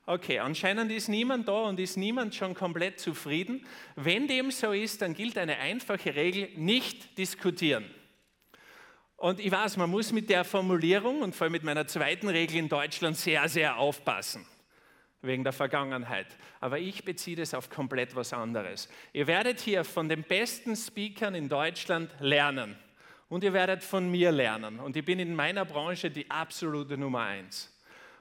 Okay, 0.06 0.40
anscheinend 0.40 0.92
ist 0.92 1.08
niemand 1.08 1.48
da 1.48 1.64
und 1.64 1.80
ist 1.80 1.96
niemand 1.96 2.36
schon 2.36 2.56
komplett 2.56 3.00
zufrieden. 3.00 3.66
Wenn 3.96 4.28
dem 4.28 4.52
so 4.52 4.72
ist, 4.72 5.02
dann 5.02 5.14
gilt 5.14 5.38
eine 5.38 5.58
einfache 5.60 6.16
Regel, 6.16 6.50
nicht 6.56 7.18
diskutieren. 7.18 7.86
Und 9.16 9.40
ich 9.40 9.52
weiß, 9.52 9.78
man 9.78 9.90
muss 9.90 10.12
mit 10.12 10.30
der 10.30 10.44
Formulierung 10.44 11.22
und 11.22 11.34
vor 11.34 11.46
allem 11.46 11.54
mit 11.54 11.64
meiner 11.64 11.88
zweiten 11.88 12.28
Regel 12.28 12.58
in 12.58 12.68
Deutschland 12.68 13.16
sehr, 13.16 13.48
sehr 13.48 13.78
aufpassen, 13.78 14.46
wegen 15.24 15.44
der 15.44 15.54
Vergangenheit. 15.54 16.28
Aber 16.60 16.78
ich 16.78 17.04
beziehe 17.04 17.36
das 17.36 17.54
auf 17.54 17.70
komplett 17.70 18.16
was 18.16 18.34
anderes. 18.34 18.90
Ihr 19.14 19.26
werdet 19.26 19.60
hier 19.60 19.84
von 19.84 20.08
den 20.08 20.24
besten 20.24 20.76
Speakern 20.76 21.34
in 21.34 21.50
Deutschland 21.50 22.12
lernen 22.20 22.78
und 23.30 23.44
ihr 23.44 23.54
werdet 23.54 23.84
von 23.84 24.12
mir 24.12 24.32
lernen. 24.32 24.80
Und 24.80 24.96
ich 24.96 25.04
bin 25.04 25.20
in 25.20 25.34
meiner 25.34 25.66
Branche 25.66 26.12
die 26.12 26.30
absolute 26.30 26.98
Nummer 26.98 27.22
eins. 27.22 27.72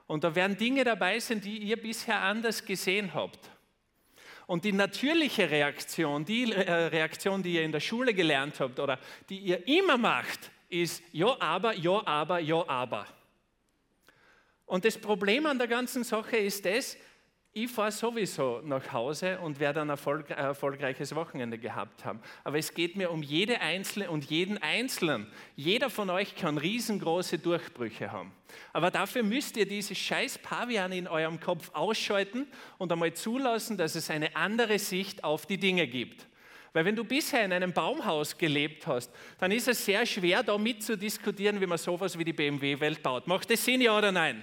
Und 0.06 0.24
da 0.24 0.34
werden 0.34 0.56
Dinge 0.56 0.84
dabei 0.84 1.18
sein, 1.18 1.40
die 1.40 1.58
ihr 1.58 1.80
bisher 1.80 2.20
anders 2.20 2.64
gesehen 2.64 3.12
habt. 3.14 3.50
Und 4.46 4.64
die 4.64 4.72
natürliche 4.72 5.50
Reaktion, 5.50 6.24
die 6.24 6.52
äh, 6.52 6.70
Reaktion, 6.70 7.42
die 7.42 7.54
ihr 7.54 7.62
in 7.62 7.72
der 7.72 7.80
Schule 7.80 8.12
gelernt 8.12 8.60
habt 8.60 8.78
oder 8.80 8.98
die 9.28 9.38
ihr 9.38 9.66
immer 9.66 9.96
macht, 9.96 10.50
ist 10.68 11.02
ja, 11.12 11.36
aber, 11.40 11.74
ja, 11.74 12.06
aber, 12.06 12.38
ja, 12.38 12.68
aber. 12.68 13.06
Und 14.72 14.86
das 14.86 14.96
Problem 14.96 15.44
an 15.44 15.58
der 15.58 15.68
ganzen 15.68 16.02
Sache 16.02 16.38
ist 16.38 16.64
das, 16.64 16.96
ich 17.52 17.70
fahre 17.70 17.92
sowieso 17.92 18.62
nach 18.64 18.90
Hause 18.90 19.38
und 19.40 19.60
werde 19.60 19.82
ein 19.82 19.90
Erfolg, 19.90 20.30
erfolgreiches 20.30 21.14
Wochenende 21.14 21.58
gehabt 21.58 22.06
haben. 22.06 22.22
Aber 22.42 22.56
es 22.56 22.72
geht 22.72 22.96
mir 22.96 23.10
um 23.10 23.22
jede 23.22 23.60
Einzelne 23.60 24.10
und 24.10 24.30
jeden 24.30 24.56
Einzelnen. 24.56 25.26
Jeder 25.56 25.90
von 25.90 26.08
euch 26.08 26.34
kann 26.36 26.56
riesengroße 26.56 27.38
Durchbrüche 27.38 28.12
haben. 28.12 28.32
Aber 28.72 28.90
dafür 28.90 29.22
müsst 29.22 29.58
ihr 29.58 29.66
diese 29.66 29.94
scheiß 29.94 30.38
Pavian 30.38 30.90
in 30.92 31.06
eurem 31.06 31.38
Kopf 31.38 31.68
ausschalten 31.74 32.46
und 32.78 32.90
einmal 32.90 33.12
zulassen, 33.12 33.76
dass 33.76 33.94
es 33.94 34.08
eine 34.08 34.34
andere 34.36 34.78
Sicht 34.78 35.22
auf 35.22 35.44
die 35.44 35.58
Dinge 35.58 35.86
gibt. 35.86 36.26
Weil 36.72 36.86
wenn 36.86 36.96
du 36.96 37.04
bisher 37.04 37.44
in 37.44 37.52
einem 37.52 37.74
Baumhaus 37.74 38.38
gelebt 38.38 38.86
hast, 38.86 39.12
dann 39.36 39.52
ist 39.52 39.68
es 39.68 39.84
sehr 39.84 40.06
schwer, 40.06 40.42
da 40.42 40.56
mitzudiskutieren, 40.56 41.60
wie 41.60 41.66
man 41.66 41.76
sowas 41.76 42.16
wie 42.16 42.24
die 42.24 42.32
BMW-Welt 42.32 43.02
baut. 43.02 43.26
Macht 43.26 43.50
das 43.50 43.62
Sinn, 43.62 43.82
ja 43.82 43.98
oder 43.98 44.10
nein? 44.10 44.42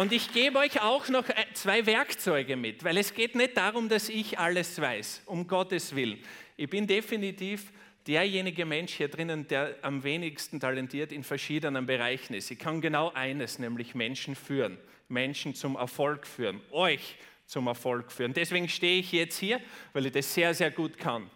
Und 0.00 0.12
ich 0.12 0.32
gebe 0.32 0.58
euch 0.58 0.80
auch 0.80 1.10
noch 1.10 1.28
äh, 1.28 1.44
zwei 1.52 1.84
Werkzeuge 1.84 2.56
mit, 2.56 2.82
weil 2.84 2.96
es 2.96 3.12
geht 3.12 3.34
nicht 3.34 3.54
darum, 3.54 3.86
dass 3.86 4.08
ich 4.08 4.38
alles 4.38 4.80
weiß, 4.80 5.24
um 5.26 5.46
Gottes 5.46 5.94
Willen. 5.94 6.18
Ich 6.56 6.70
bin 6.70 6.86
definitiv 6.86 7.70
derjenige 8.06 8.64
Mensch 8.64 8.94
hier 8.94 9.08
drinnen, 9.08 9.46
der 9.46 9.76
am 9.82 10.02
wenigsten 10.02 10.58
talentiert 10.58 11.12
in 11.12 11.22
verschiedenen 11.22 11.84
Bereichen 11.84 12.32
ist. 12.32 12.50
Ich 12.50 12.58
kann 12.58 12.80
genau 12.80 13.10
eines, 13.12 13.58
nämlich 13.58 13.94
Menschen 13.94 14.34
führen, 14.34 14.78
Menschen 15.08 15.54
zum 15.54 15.76
Erfolg 15.76 16.26
führen, 16.26 16.62
euch 16.70 17.16
zum 17.44 17.66
Erfolg 17.66 18.10
führen. 18.10 18.32
Deswegen 18.32 18.70
stehe 18.70 19.00
ich 19.00 19.12
jetzt 19.12 19.36
hier, 19.36 19.60
weil 19.92 20.06
ich 20.06 20.12
das 20.12 20.32
sehr, 20.32 20.54
sehr 20.54 20.70
gut 20.70 20.96
kann. 20.96 21.30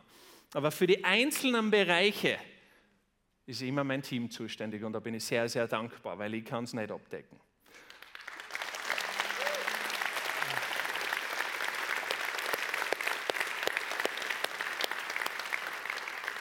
Aber 0.54 0.71
für 0.71 0.87
die 0.87 1.04
einzelnen 1.04 1.71
Bereiche 1.71 2.38
ist 3.44 3.61
immer 3.61 3.85
mein 3.85 4.00
Team 4.00 4.30
zuständig 4.30 4.83
und 4.83 4.94
da 4.94 5.00
bin 5.00 5.12
ich 5.12 5.25
sehr, 5.25 5.50
sehr 5.50 5.68
dankbar, 5.68 6.18
weil 6.18 6.33
ich 6.33 6.47
kann 6.47 6.64
es 6.64 6.73
nicht 6.73 6.90
abdecken. 6.90 7.38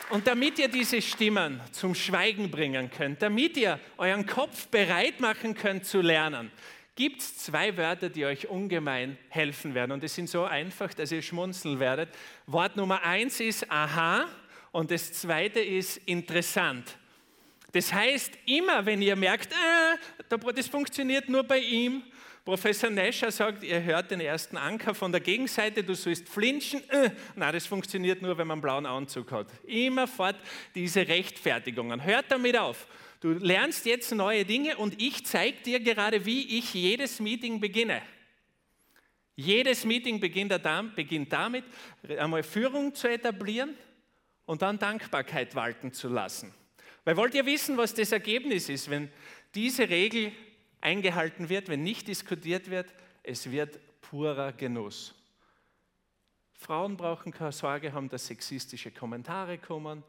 Und 0.10 0.27
damit 0.27 0.60
ihr 0.60 0.67
diese 0.67 1.01
Stimmen 1.01 1.60
zum 1.72 1.95
Schweigen 1.95 2.51
bringen 2.51 2.91
könnt, 2.91 3.22
damit 3.22 3.57
ihr 3.57 3.79
euren 3.98 4.25
Kopf 4.25 4.67
bereit 4.67 5.19
machen 5.19 5.55
könnt 5.55 5.86
zu 5.86 6.01
lernen, 6.01 6.51
gibt 6.95 7.22
es 7.22 7.38
zwei 7.38 7.75
Wörter, 7.77 8.10
die 8.10 8.25
euch 8.25 8.48
ungemein 8.48 9.17
helfen 9.29 9.74
werden. 9.74 9.91
Und 9.91 10.03
es 10.03 10.13
sind 10.13 10.29
so 10.29 10.43
einfach, 10.43 10.93
dass 10.93 11.12
ihr 11.12 11.22
schmunzeln 11.22 11.79
werdet. 11.79 12.10
Wort 12.45 12.75
Nummer 12.75 13.01
eins 13.03 13.39
ist 13.39 13.69
aha 13.72 14.25
und 14.72 14.91
das 14.91 15.13
zweite 15.13 15.60
ist 15.60 15.98
interessant. 16.05 16.98
Das 17.72 17.91
heißt, 17.91 18.38
immer 18.45 18.86
wenn 18.86 19.01
ihr 19.01 19.15
merkt, 19.15 19.51
äh, 19.51 20.38
das 20.53 20.67
funktioniert 20.67 21.27
nur 21.29 21.43
bei 21.43 21.57
ihm, 21.57 22.03
Professor 22.45 22.89
Nescher 22.89 23.31
sagt, 23.31 23.63
ihr 23.63 23.81
hört 23.81 24.12
den 24.12 24.19
ersten 24.19 24.57
Anker 24.57 24.93
von 24.93 25.13
der 25.13 25.21
Gegenseite, 25.21 25.81
du 25.81 25.95
sollst 25.95 26.27
flinchen. 26.27 26.81
Äh, 26.89 27.12
nein, 27.35 27.53
das 27.53 27.65
funktioniert 27.65 28.21
nur, 28.21 28.38
wenn 28.38 28.47
man 28.47 28.55
einen 28.55 28.62
blauen 28.62 28.85
Anzug 28.85 29.31
hat. 29.31 29.47
Immerfort 29.65 30.35
diese 30.75 31.07
Rechtfertigungen. 31.07 32.03
Hört 32.03 32.25
damit 32.29 32.57
auf. 32.57 32.85
Du 33.21 33.31
lernst 33.31 33.85
jetzt 33.85 34.12
neue 34.12 34.43
Dinge 34.43 34.75
und 34.75 35.01
ich 35.01 35.25
zeige 35.25 35.62
dir 35.62 35.79
gerade, 35.79 36.25
wie 36.25 36.57
ich 36.57 36.73
jedes 36.73 37.21
Meeting 37.21 37.62
beginne. 37.62 38.01
Jedes 39.38 39.85
Meeting 39.85 40.19
beginnt 40.19 40.51
damit, 40.51 41.63
einmal 42.19 42.43
Führung 42.43 42.93
zu 42.93 43.07
etablieren 43.07 43.73
und 44.45 44.62
dann 44.62 44.77
Dankbarkeit 44.77 45.55
walten 45.55 45.93
zu 45.93 46.09
lassen. 46.09 46.53
Weil 47.05 47.15
wollt 47.15 47.33
ihr 47.35 47.45
wissen, 47.45 47.77
was 47.77 47.93
das 47.93 48.12
Ergebnis 48.12 48.67
ist, 48.67 48.89
wenn 48.89 49.09
diese 49.55 49.88
Regel 49.89 50.33
eingehalten 50.83 51.49
wird, 51.49 51.69
wenn 51.69 51.83
nicht 51.83 52.07
diskutiert 52.07 52.69
wird, 52.69 52.93
es 53.23 53.49
wird 53.49 53.79
purer 54.01 54.51
Genuss. 54.51 55.15
Frauen 56.53 56.97
brauchen 56.97 57.31
keine 57.31 57.51
Sorge 57.51 57.91
haben, 57.93 58.09
dass 58.09 58.27
sexistische 58.27 58.91
Kommentare 58.91 59.57
kommen. 59.57 60.03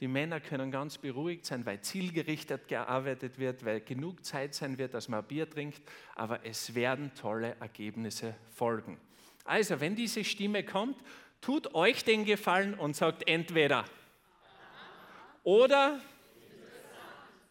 Die 0.00 0.06
Männer 0.06 0.40
können 0.40 0.70
ganz 0.70 0.96
beruhigt 0.98 1.44
sein, 1.44 1.66
weil 1.66 1.80
zielgerichtet 1.80 2.68
gearbeitet 2.68 3.38
wird, 3.38 3.64
weil 3.64 3.80
genug 3.80 4.24
Zeit 4.24 4.54
sein 4.54 4.78
wird, 4.78 4.94
dass 4.94 5.08
man 5.08 5.24
Bier 5.24 5.48
trinkt. 5.48 5.82
Aber 6.14 6.44
es 6.44 6.74
werden 6.74 7.12
tolle 7.14 7.56
Ergebnisse 7.58 8.34
folgen. 8.54 8.98
Also, 9.44 9.80
wenn 9.80 9.96
diese 9.96 10.24
Stimme 10.24 10.62
kommt, 10.62 10.96
tut 11.40 11.74
euch 11.74 12.04
den 12.04 12.24
Gefallen 12.24 12.74
und 12.74 12.94
sagt 12.94 13.26
entweder 13.28 13.84
oder 15.42 15.98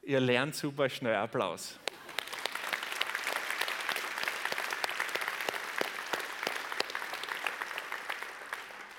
ihr 0.04 0.20
lernt 0.20 0.56
super 0.56 0.88
schnell 0.90 1.16
Applaus. 1.16 1.80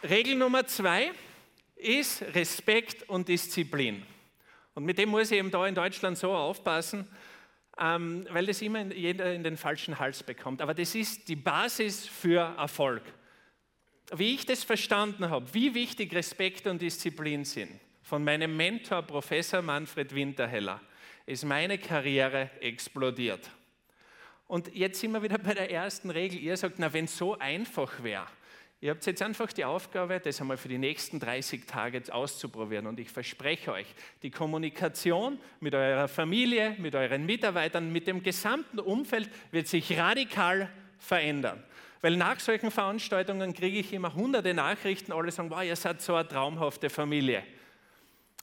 Regel 0.02 0.36
Nummer 0.36 0.64
zwei 0.64 1.10
ist 1.74 2.22
Respekt 2.34 3.08
und 3.08 3.26
Disziplin. 3.26 4.04
Und 4.74 4.84
mit 4.84 4.96
dem 4.96 5.08
muss 5.08 5.32
ich 5.32 5.38
eben 5.38 5.50
da 5.50 5.66
in 5.66 5.74
Deutschland 5.74 6.16
so 6.16 6.32
aufpassen, 6.32 7.08
ähm, 7.76 8.24
weil 8.30 8.46
das 8.46 8.62
immer 8.62 8.92
jeder 8.92 9.34
in 9.34 9.42
den 9.42 9.56
falschen 9.56 9.98
Hals 9.98 10.22
bekommt. 10.22 10.62
Aber 10.62 10.72
das 10.72 10.94
ist 10.94 11.28
die 11.28 11.34
Basis 11.34 12.06
für 12.06 12.54
Erfolg. 12.56 13.02
Wie 14.14 14.34
ich 14.36 14.46
das 14.46 14.62
verstanden 14.62 15.30
habe, 15.30 15.52
wie 15.52 15.74
wichtig 15.74 16.14
Respekt 16.14 16.68
und 16.68 16.80
Disziplin 16.80 17.44
sind, 17.44 17.80
von 18.02 18.22
meinem 18.22 18.56
Mentor 18.56 19.02
Professor 19.02 19.62
Manfred 19.62 20.14
Winterheller, 20.14 20.80
ist 21.26 21.44
meine 21.44 21.76
Karriere 21.76 22.50
explodiert. 22.60 23.50
Und 24.46 24.74
jetzt 24.74 25.00
sind 25.00 25.10
wir 25.10 25.22
wieder 25.22 25.38
bei 25.38 25.54
der 25.54 25.70
ersten 25.70 26.10
Regel. 26.10 26.38
Ihr 26.38 26.56
sagt, 26.56 26.78
na, 26.78 26.92
wenn 26.92 27.04
es 27.04 27.18
so 27.18 27.36
einfach 27.36 28.02
wäre, 28.02 28.28
Ihr 28.80 28.92
habt 28.92 29.04
jetzt 29.06 29.22
einfach 29.22 29.52
die 29.52 29.64
Aufgabe, 29.64 30.20
das 30.20 30.40
einmal 30.40 30.56
für 30.56 30.68
die 30.68 30.78
nächsten 30.78 31.18
30 31.18 31.66
Tage 31.66 32.00
auszuprobieren. 32.12 32.86
Und 32.86 33.00
ich 33.00 33.10
verspreche 33.10 33.72
euch, 33.72 33.86
die 34.22 34.30
Kommunikation 34.30 35.40
mit 35.58 35.74
eurer 35.74 36.06
Familie, 36.06 36.76
mit 36.78 36.94
euren 36.94 37.26
Mitarbeitern, 37.26 37.92
mit 37.92 38.06
dem 38.06 38.22
gesamten 38.22 38.78
Umfeld 38.78 39.28
wird 39.50 39.66
sich 39.66 39.98
radikal 39.98 40.70
verändern. 40.98 41.64
Weil 42.02 42.16
nach 42.16 42.38
solchen 42.38 42.70
Veranstaltungen 42.70 43.52
kriege 43.52 43.80
ich 43.80 43.92
immer 43.92 44.14
hunderte 44.14 44.54
Nachrichten, 44.54 45.10
alle 45.10 45.32
sagen, 45.32 45.50
wow, 45.50 45.64
ihr 45.64 45.74
seid 45.74 46.00
so 46.00 46.14
eine 46.14 46.28
traumhafte 46.28 46.88
Familie. 46.88 47.42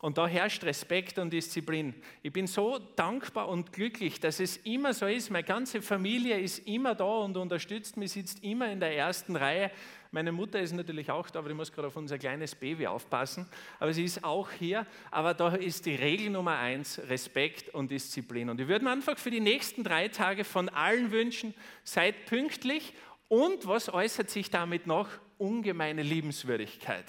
Und 0.02 0.18
da 0.18 0.28
herrscht 0.28 0.64
Respekt 0.66 1.18
und 1.20 1.32
Disziplin. 1.32 1.96
Ich 2.22 2.32
bin 2.32 2.48
so 2.48 2.80
dankbar 2.96 3.48
und 3.48 3.72
glücklich, 3.72 4.20
dass 4.20 4.40
es 4.42 4.58
immer 4.58 4.94
so 4.94 5.08
ist. 5.08 5.32
Meine 5.32 5.46
ganze 5.46 5.82
Familie 5.82 6.38
ist 6.38 6.68
immer 6.68 6.96
da 6.96 7.06
und 7.06 7.38
unterstützt 7.38 7.96
mich, 7.96 8.12
sitzt 8.12 8.44
immer 8.44 8.70
in 8.70 8.82
der 8.82 8.96
ersten 8.96 9.36
Reihe. 9.38 9.72
Meine 10.12 10.34
Mutter 10.34 10.60
ist 10.60 10.74
natürlich 10.74 11.10
auch 11.10 11.30
da, 11.30 11.40
aber 11.40 11.50
ich 11.50 11.56
muss 11.56 11.72
gerade 11.72 11.88
auf 11.88 11.96
unser 11.96 12.18
kleines 12.18 12.56
Baby 12.56 12.88
aufpassen. 12.88 13.48
Aber 13.80 13.94
sie 13.94 14.04
ist 14.04 14.24
auch 14.24 14.52
hier. 14.52 14.86
Aber 15.12 15.34
da 15.34 15.56
ist 15.56 15.86
die 15.86 15.96
Regel 15.96 16.30
Nummer 16.30 16.58
eins, 16.58 17.00
Respekt 17.08 17.74
und 17.74 17.90
Disziplin. 17.90 18.50
Und 18.50 18.60
ich 18.60 18.68
würde 18.68 18.86
mir 18.86 18.92
einfach 18.92 19.18
für 19.18 19.32
die 19.32 19.40
nächsten 19.40 19.84
drei 19.84 20.10
Tage 20.10 20.44
von 20.44 20.68
allen 20.70 21.12
wünschen, 21.12 21.54
seid 21.84 22.26
pünktlich 22.26 22.94
und 23.28 23.66
was 23.66 23.92
äußert 23.92 24.30
sich 24.30 24.52
damit 24.52 24.88
noch? 24.88 25.08
Ungemeine 25.38 26.04
Liebenswürdigkeit. 26.04 27.06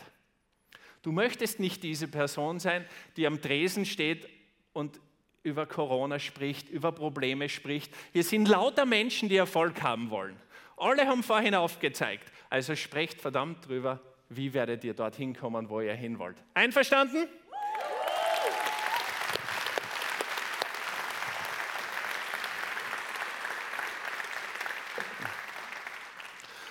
Du 1.06 1.12
möchtest 1.12 1.60
nicht 1.60 1.84
diese 1.84 2.08
Person 2.08 2.58
sein, 2.58 2.84
die 3.16 3.28
am 3.28 3.40
Tresen 3.40 3.86
steht 3.86 4.28
und 4.72 4.98
über 5.44 5.64
Corona 5.64 6.18
spricht, 6.18 6.68
über 6.68 6.90
Probleme 6.90 7.48
spricht. 7.48 7.94
Hier 8.12 8.24
sind 8.24 8.48
lauter 8.48 8.86
Menschen, 8.86 9.28
die 9.28 9.36
Erfolg 9.36 9.84
haben 9.84 10.10
wollen. 10.10 10.34
Alle 10.76 11.06
haben 11.06 11.22
vorhin 11.22 11.54
aufgezeigt. 11.54 12.32
Also 12.50 12.74
sprecht 12.74 13.20
verdammt 13.20 13.68
drüber, 13.68 14.00
wie 14.30 14.52
werdet 14.52 14.82
ihr 14.82 14.94
dorthin 14.94 15.32
kommen, 15.36 15.68
wo 15.68 15.80
ihr 15.80 15.94
hin 15.94 16.18
wollt. 16.18 16.38
Einverstanden? 16.54 17.28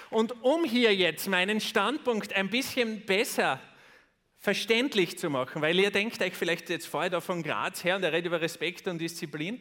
Und 0.10 0.44
um 0.44 0.66
hier 0.66 0.94
jetzt 0.94 1.30
meinen 1.30 1.62
Standpunkt 1.62 2.34
ein 2.34 2.50
bisschen 2.50 3.06
besser 3.06 3.62
verständlich 4.46 5.18
zu 5.18 5.32
machen, 5.32 5.60
weil 5.64 5.78
ihr 5.80 5.90
denkt 5.90 6.22
euch 6.22 6.36
vielleicht 6.36 6.70
jetzt 6.70 6.86
vorher 6.86 7.10
da 7.10 7.20
von 7.20 7.42
Graz 7.42 7.84
her 7.84 7.96
und 7.96 8.04
er 8.04 8.14
redet 8.14 8.28
über 8.28 8.40
Respekt 8.40 8.88
und 8.88 9.00
Disziplin, 9.00 9.60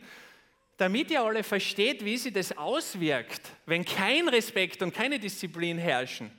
damit 0.77 1.11
ihr 1.11 1.23
alle 1.23 1.43
versteht, 1.43 2.05
wie 2.05 2.19
sich 2.19 2.35
das 2.35 2.57
auswirkt, 2.57 3.41
wenn 3.65 3.83
kein 3.83 4.29
Respekt 4.29 4.83
und 4.83 4.93
keine 4.93 5.19
Disziplin 5.19 5.79
herrschen 5.79 6.31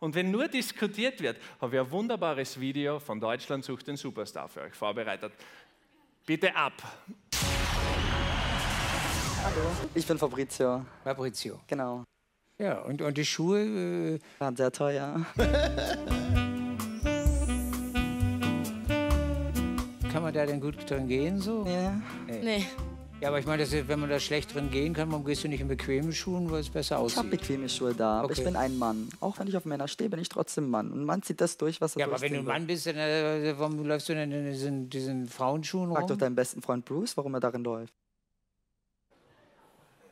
und 0.00 0.16
wenn 0.16 0.32
nur 0.32 0.48
diskutiert 0.48 1.20
wird, 1.20 1.36
habe 1.60 1.76
ich 1.76 1.80
ein 1.80 1.90
wunderbares 1.92 2.58
Video 2.58 2.98
von 2.98 3.20
Deutschland 3.20 3.64
sucht 3.64 3.86
den 3.86 3.96
Superstar 3.96 4.48
für 4.48 4.62
euch 4.62 4.74
vorbereitet. 4.74 5.32
Bitte 6.26 6.54
ab. 6.56 6.72
Hallo, 9.44 9.70
ich 9.94 10.04
bin 10.04 10.18
Fabrizio. 10.18 10.84
Fabrizio. 11.04 11.60
Genau. 11.68 12.02
Ja, 12.58 12.80
und, 12.80 13.00
und 13.00 13.16
die 13.16 13.24
Schuhe? 13.24 13.60
Äh, 13.60 14.18
Waren 14.40 14.56
sehr 14.56 14.72
teuer. 14.72 15.24
kann 20.12 20.22
man 20.22 20.34
da 20.34 20.44
denn 20.46 20.60
gut 20.60 20.88
drin 20.88 21.08
gehen 21.08 21.40
so? 21.40 21.64
Ja. 21.66 22.00
Nee. 22.28 22.66
Ja, 23.20 23.28
aber 23.28 23.38
ich 23.38 23.46
meine, 23.46 23.62
ist- 23.62 23.88
wenn 23.88 24.00
man 24.00 24.10
da 24.10 24.18
schlecht 24.18 24.52
drin 24.52 24.70
gehen 24.70 24.94
kann, 24.94 25.08
warum 25.12 25.24
gehst 25.24 25.44
du 25.44 25.48
nicht 25.48 25.60
in 25.60 25.68
bequemen 25.68 26.12
Schuhen, 26.12 26.50
weil 26.50 26.60
es 26.60 26.68
besser 26.70 26.96
Ich 26.96 27.16
habe 27.16 27.26
aussieht? 27.28 27.30
bequeme 27.30 27.68
Schuhe 27.68 27.94
da, 27.94 28.20
aber 28.20 28.32
ich 28.32 28.38
Okay. 28.38 28.48
bin 28.48 28.56
ein 28.56 28.76
Mann. 28.78 29.08
Auch 29.20 29.38
wenn 29.38 29.46
ich 29.46 29.56
auf 29.56 29.64
Männer 29.64 29.86
stehe, 29.86 30.10
bin 30.10 30.18
ich 30.18 30.28
trotzdem 30.28 30.68
Mann. 30.68 30.90
Und 30.90 31.02
ein 31.02 31.04
Mann 31.04 31.22
zieht 31.22 31.40
das 31.40 31.56
durch, 31.56 31.80
was 31.80 31.94
er 31.94 32.00
Ja, 32.00 32.06
aber 32.06 32.20
wenn 32.20 32.32
du 32.32 32.38
ein 32.40 32.44
Mann 32.44 32.66
bist, 32.66 32.84
dann, 32.86 32.96
äh, 32.96 33.54
warum 33.56 33.84
läufst 33.86 34.08
du 34.08 34.14
denn 34.14 34.32
in 34.32 34.50
diesen, 34.50 34.90
diesen 34.90 35.28
Frauenschuhen 35.28 35.88
will. 35.90 35.94
Frag 35.96 36.06
doch 36.08 36.14
rum? 36.14 36.18
deinen 36.18 36.34
besten 36.34 36.62
Freund 36.62 36.84
Bruce, 36.84 37.16
warum 37.16 37.32
er 37.34 37.40
darin 37.40 37.62
läuft. 37.62 37.94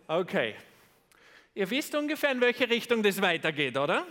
Okay. 0.07 0.55
Ihr 1.55 1.69
wisst 1.69 1.95
ungefähr, 1.97 2.31
in 2.31 2.41
welche 2.41 2.69
Richtung 2.71 3.03
das 3.03 3.21
weitergeht, 3.21 3.77
oder? 3.77 4.05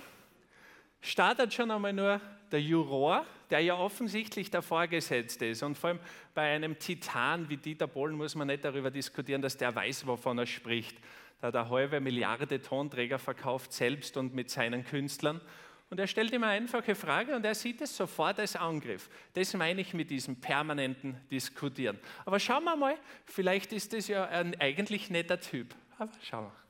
Startet 1.02 1.54
schon 1.54 1.72
einmal 1.72 1.94
nur 1.94 2.20
der 2.52 2.62
Juror, 2.62 3.26
der 3.50 3.62
ja 3.62 3.76
offensichtlich 3.76 4.52
der 4.52 4.62
Vorgesetzte 4.62 5.48
ist. 5.48 5.64
Und 5.64 5.78
vor 5.78 5.90
allem 5.90 6.00
bei 6.34 6.54
einem 6.54 6.78
Titan 6.78 7.50
wie 7.50 7.58
Dieter 7.58 7.88
Bohlen 7.88 8.16
muss 8.16 8.36
man 8.36 8.48
nicht 8.48 8.64
darüber 8.64 8.92
diskutieren, 8.92 9.42
dass 9.42 9.58
der 9.58 9.74
weiß, 9.74 10.06
wovon 10.08 10.38
er 10.38 10.46
spricht. 10.46 10.98
Da 11.42 11.48
hat 11.48 11.56
er 11.56 11.70
halbe 11.70 12.00
Milliarde 12.00 12.62
Tonträger 12.62 13.18
verkauft, 13.18 13.74
selbst 13.74 14.18
und 14.18 14.36
mit 14.36 14.50
seinen 14.50 14.84
Künstlern. 14.84 15.42
Und 15.90 16.00
er 16.00 16.06
stellt 16.06 16.34
eine 16.34 16.46
einfache 16.46 16.94
Frage 16.94 17.36
und 17.36 17.44
er 17.44 17.56
sieht 17.56 17.82
es 17.82 17.98
sofort 17.98 18.40
als 18.40 18.56
Angriff. 18.56 19.10
Das 19.34 19.54
meine 19.56 19.82
ich 19.82 19.94
mit 19.94 20.12
diesem 20.12 20.40
permanenten 20.40 21.18
Diskutieren. 21.32 21.98
Aber 22.26 22.40
schauen 22.40 22.64
wir 22.66 22.76
mal, 22.76 22.96
vielleicht 23.26 23.74
ist 23.74 23.94
das 23.94 24.08
ja 24.08 24.26
ein 24.26 24.60
eigentlich 24.60 25.10
netter 25.10 25.40
Typ. 25.40 25.74
Aber 25.98 26.12
schauen 26.22 26.46
wir. 26.46 26.69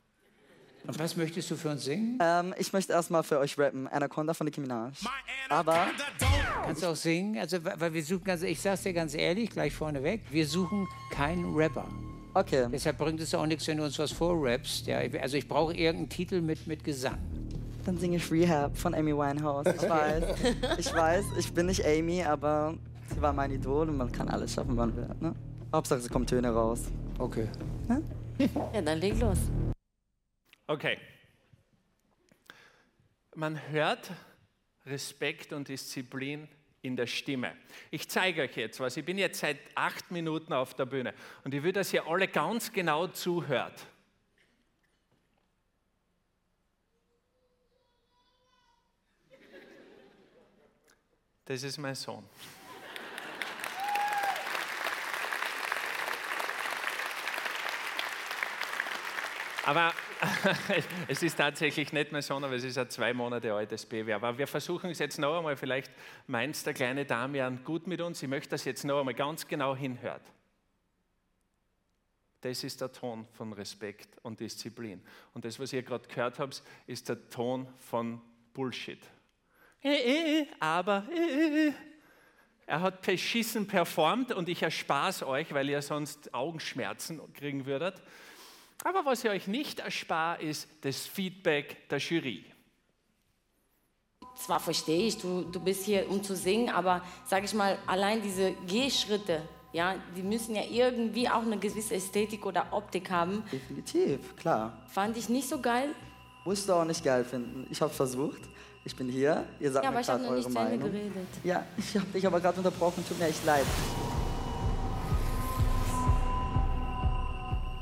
Und 0.88 0.98
was 0.98 1.16
möchtest 1.16 1.52
du 1.52 1.56
für 1.56 1.70
uns 1.70 1.84
singen? 1.84 2.18
Ähm, 2.22 2.54
ich 2.58 2.74
möchte 2.74 2.94
erstmal 2.94 3.22
für 3.24 3.38
euch 3.40 3.58
rappen. 3.60 3.88
Anaconda 3.88 4.34
von 4.34 4.46
Nicki 4.46 4.60
Minaj. 4.62 4.92
Aber 5.50 5.88
Kannst 6.66 6.84
du 6.84 6.88
auch 6.88 6.96
singen? 6.96 7.38
Also, 7.38 7.58
weil 7.64 7.94
wir 7.94 8.04
suchen, 8.04 8.30
also 8.30 8.46
ich 8.46 8.60
sag's 8.60 8.84
dir 8.84 8.94
ganz 8.94 9.14
ehrlich, 9.14 9.50
gleich 9.52 9.74
vorneweg, 9.74 10.22
wir 10.32 10.48
suchen 10.48 10.88
keinen 11.12 11.54
Rapper. 11.56 11.86
okay, 12.34 12.68
Deshalb 12.72 12.98
bringt 12.98 13.20
es 13.20 13.34
auch 13.36 13.46
nichts, 13.46 13.68
wenn 13.68 13.78
du 13.78 13.84
uns 13.84 13.98
was 14.00 14.12
vorrappst. 14.12 14.88
Ja, 14.88 15.00
also 15.22 15.38
ich 15.38 15.48
brauche 15.48 15.74
irgendeinen 15.74 16.10
Titel 16.10 16.42
mit, 16.42 16.66
mit 16.68 16.84
Gesang. 16.84 17.18
dann 17.86 17.98
singe 17.98 18.18
ich 18.18 18.32
Rehab 18.32 18.78
von 18.78 18.94
Amy 18.96 19.16
Winehouse. 19.16 19.68
Ich 19.76 19.90
weiß, 19.90 20.24
ich 20.78 20.94
weiß, 20.94 21.26
ich 21.38 21.54
bin 21.54 21.66
nicht 21.68 21.86
Amy, 21.86 22.24
aber 22.24 22.76
sie 23.14 23.22
war 23.22 23.34
mein 23.34 23.52
Idol 23.52 23.90
und 23.90 23.98
man 23.98 24.12
kann 24.12 24.28
alles 24.30 24.54
schaffen, 24.54 24.76
wann 24.78 24.96
will. 24.96 25.08
Ne? 25.20 25.34
Hauptsache, 25.74 26.00
es 26.00 26.10
kommen 26.10 26.26
Töne 26.26 26.52
raus. 26.52 26.82
Okay. 27.20 27.48
Ja, 28.74 28.82
dann 28.82 29.00
leg 29.00 29.20
los. 29.20 29.38
Okay. 30.70 31.00
Man 33.34 33.60
hört 33.72 34.12
Respekt 34.86 35.52
und 35.52 35.68
Disziplin 35.68 36.48
in 36.84 36.96
der 36.96 37.08
Stimme. 37.08 37.58
Ich 37.90 38.08
zeige 38.08 38.44
euch 38.44 38.56
jetzt 38.56 38.80
was. 38.80 38.96
Ich 38.96 39.04
bin 39.04 39.18
jetzt 39.18 39.40
seit 39.40 39.58
acht 39.74 40.12
Minuten 40.12 40.54
auf 40.54 40.76
der 40.76 40.86
Bühne 40.86 41.16
und 41.44 41.56
ich 41.56 41.64
will, 41.64 41.72
dass 41.72 41.92
ihr 41.92 42.06
alle 42.06 42.28
ganz 42.28 42.72
genau 42.72 43.08
zuhört. 43.08 43.88
Das 51.46 51.64
ist 51.64 51.80
mein 51.80 51.96
Sohn. 51.96 52.30
Aber 59.70 59.94
es 61.08 61.22
ist 61.22 61.38
tatsächlich 61.38 61.94
nicht 61.94 62.12
mein 62.12 62.24
Sohn, 62.24 62.44
aber 62.44 62.56
es 62.56 62.64
ist 62.64 62.80
ein 62.80 62.90
zwei 62.90 63.14
Monate 63.14 63.54
altes 63.54 63.86
Baby. 63.86 64.14
Aber 64.14 64.36
wir 64.36 64.48
versuchen 64.48 64.90
es 64.90 64.98
jetzt 64.98 65.20
noch 65.20 65.38
einmal, 65.38 65.56
vielleicht 65.56 65.92
meint 66.26 66.66
der 66.66 66.74
kleine 66.74 67.06
Damian 67.06 67.64
gut 67.64 67.86
mit 67.86 68.02
uns. 68.02 68.24
Ich 68.24 68.28
möchte, 68.28 68.50
dass 68.50 68.66
jetzt 68.66 68.84
noch 68.84 68.98
einmal 68.98 69.14
ganz 69.14 69.48
genau 69.48 69.76
hinhört. 69.76 70.24
Das 72.42 72.64
ist 72.64 72.82
der 72.82 72.92
Ton 72.92 73.28
von 73.34 73.54
Respekt 73.54 74.18
und 74.24 74.40
Disziplin. 74.40 75.04
Und 75.36 75.46
das, 75.46 75.60
was 75.60 75.72
ihr 75.72 75.84
gerade 75.84 76.08
gehört 76.08 76.40
habt, 76.40 76.64
ist 76.88 77.08
der 77.08 77.30
Ton 77.30 77.68
von 77.78 78.20
Bullshit. 78.54 79.04
Äh, 79.84 80.40
äh, 80.40 80.48
aber 80.60 81.06
äh, 81.14 81.74
er 82.66 82.82
hat 82.82 83.04
beschissen 83.04 83.68
performt 83.68 84.32
und 84.32 84.50
ich 84.50 84.64
erspare 84.64 85.28
euch, 85.28 85.54
weil 85.54 85.70
ihr 85.70 85.84
sonst 85.84 86.34
Augenschmerzen 86.34 87.22
kriegen 87.34 87.68
würdet. 87.68 88.02
Aber 88.84 89.06
was 89.06 89.24
ich 89.24 89.30
euch 89.30 89.48
nicht 89.48 89.80
erspare, 89.80 90.42
ist 90.42 90.68
das 90.82 91.06
Feedback 91.06 91.88
der 91.90 92.00
Jury. 92.00 92.46
Zwar 94.36 94.60
verstehe 94.60 95.08
ich, 95.08 95.18
du, 95.18 95.42
du 95.44 95.60
bist 95.60 95.84
hier, 95.84 96.10
um 96.10 96.24
zu 96.24 96.36
singen, 96.36 96.70
aber 96.70 97.04
sag 97.26 97.44
ich 97.44 97.54
mal, 97.54 97.78
allein 97.88 98.22
diese 98.22 98.54
Gehschritte, 98.68 99.42
ja, 99.74 99.96
die 100.16 100.24
müssen 100.24 100.56
ja 100.56 100.64
irgendwie 100.64 101.28
auch 101.28 101.42
eine 101.42 101.58
gewisse 101.58 101.96
Ästhetik 101.96 102.46
oder 102.46 102.68
Optik 102.72 103.12
haben. 103.12 103.44
Definitiv, 103.52 104.36
klar. 104.38 104.78
Fand 104.88 105.18
ich 105.18 105.28
nicht 105.28 105.50
so 105.50 105.60
geil. 105.60 105.90
Musst 106.46 106.70
du 106.70 106.74
auch 106.74 106.86
nicht 106.86 107.04
geil 107.04 107.26
finden. 107.26 107.68
Ich 107.70 107.82
habe 107.82 107.94
versucht. 107.94 108.40
Ich 108.86 108.96
bin 108.96 109.10
hier. 109.10 109.46
Ihr 109.60 109.72
sagt 109.74 109.84
Ja, 109.84 109.92
mir 109.92 109.98
aber 109.98 110.02
ich 110.02 110.10
habe 110.10 110.20
gerade 110.24 110.24
noch 110.24 110.30
eure 110.32 110.50
nicht 110.50 110.52
zu 110.52 110.58
Ende 110.58 110.78
Meinung. 110.88 110.92
geredet. 110.92 111.28
Ja, 111.44 111.66
ich 111.78 111.96
habe 111.96 112.06
dich 112.08 112.26
aber 112.26 112.40
gerade 112.40 112.58
unterbrochen. 112.58 113.06
Tut 113.08 113.20
mir 113.20 113.28
echt 113.28 113.46
leid. 113.46 113.66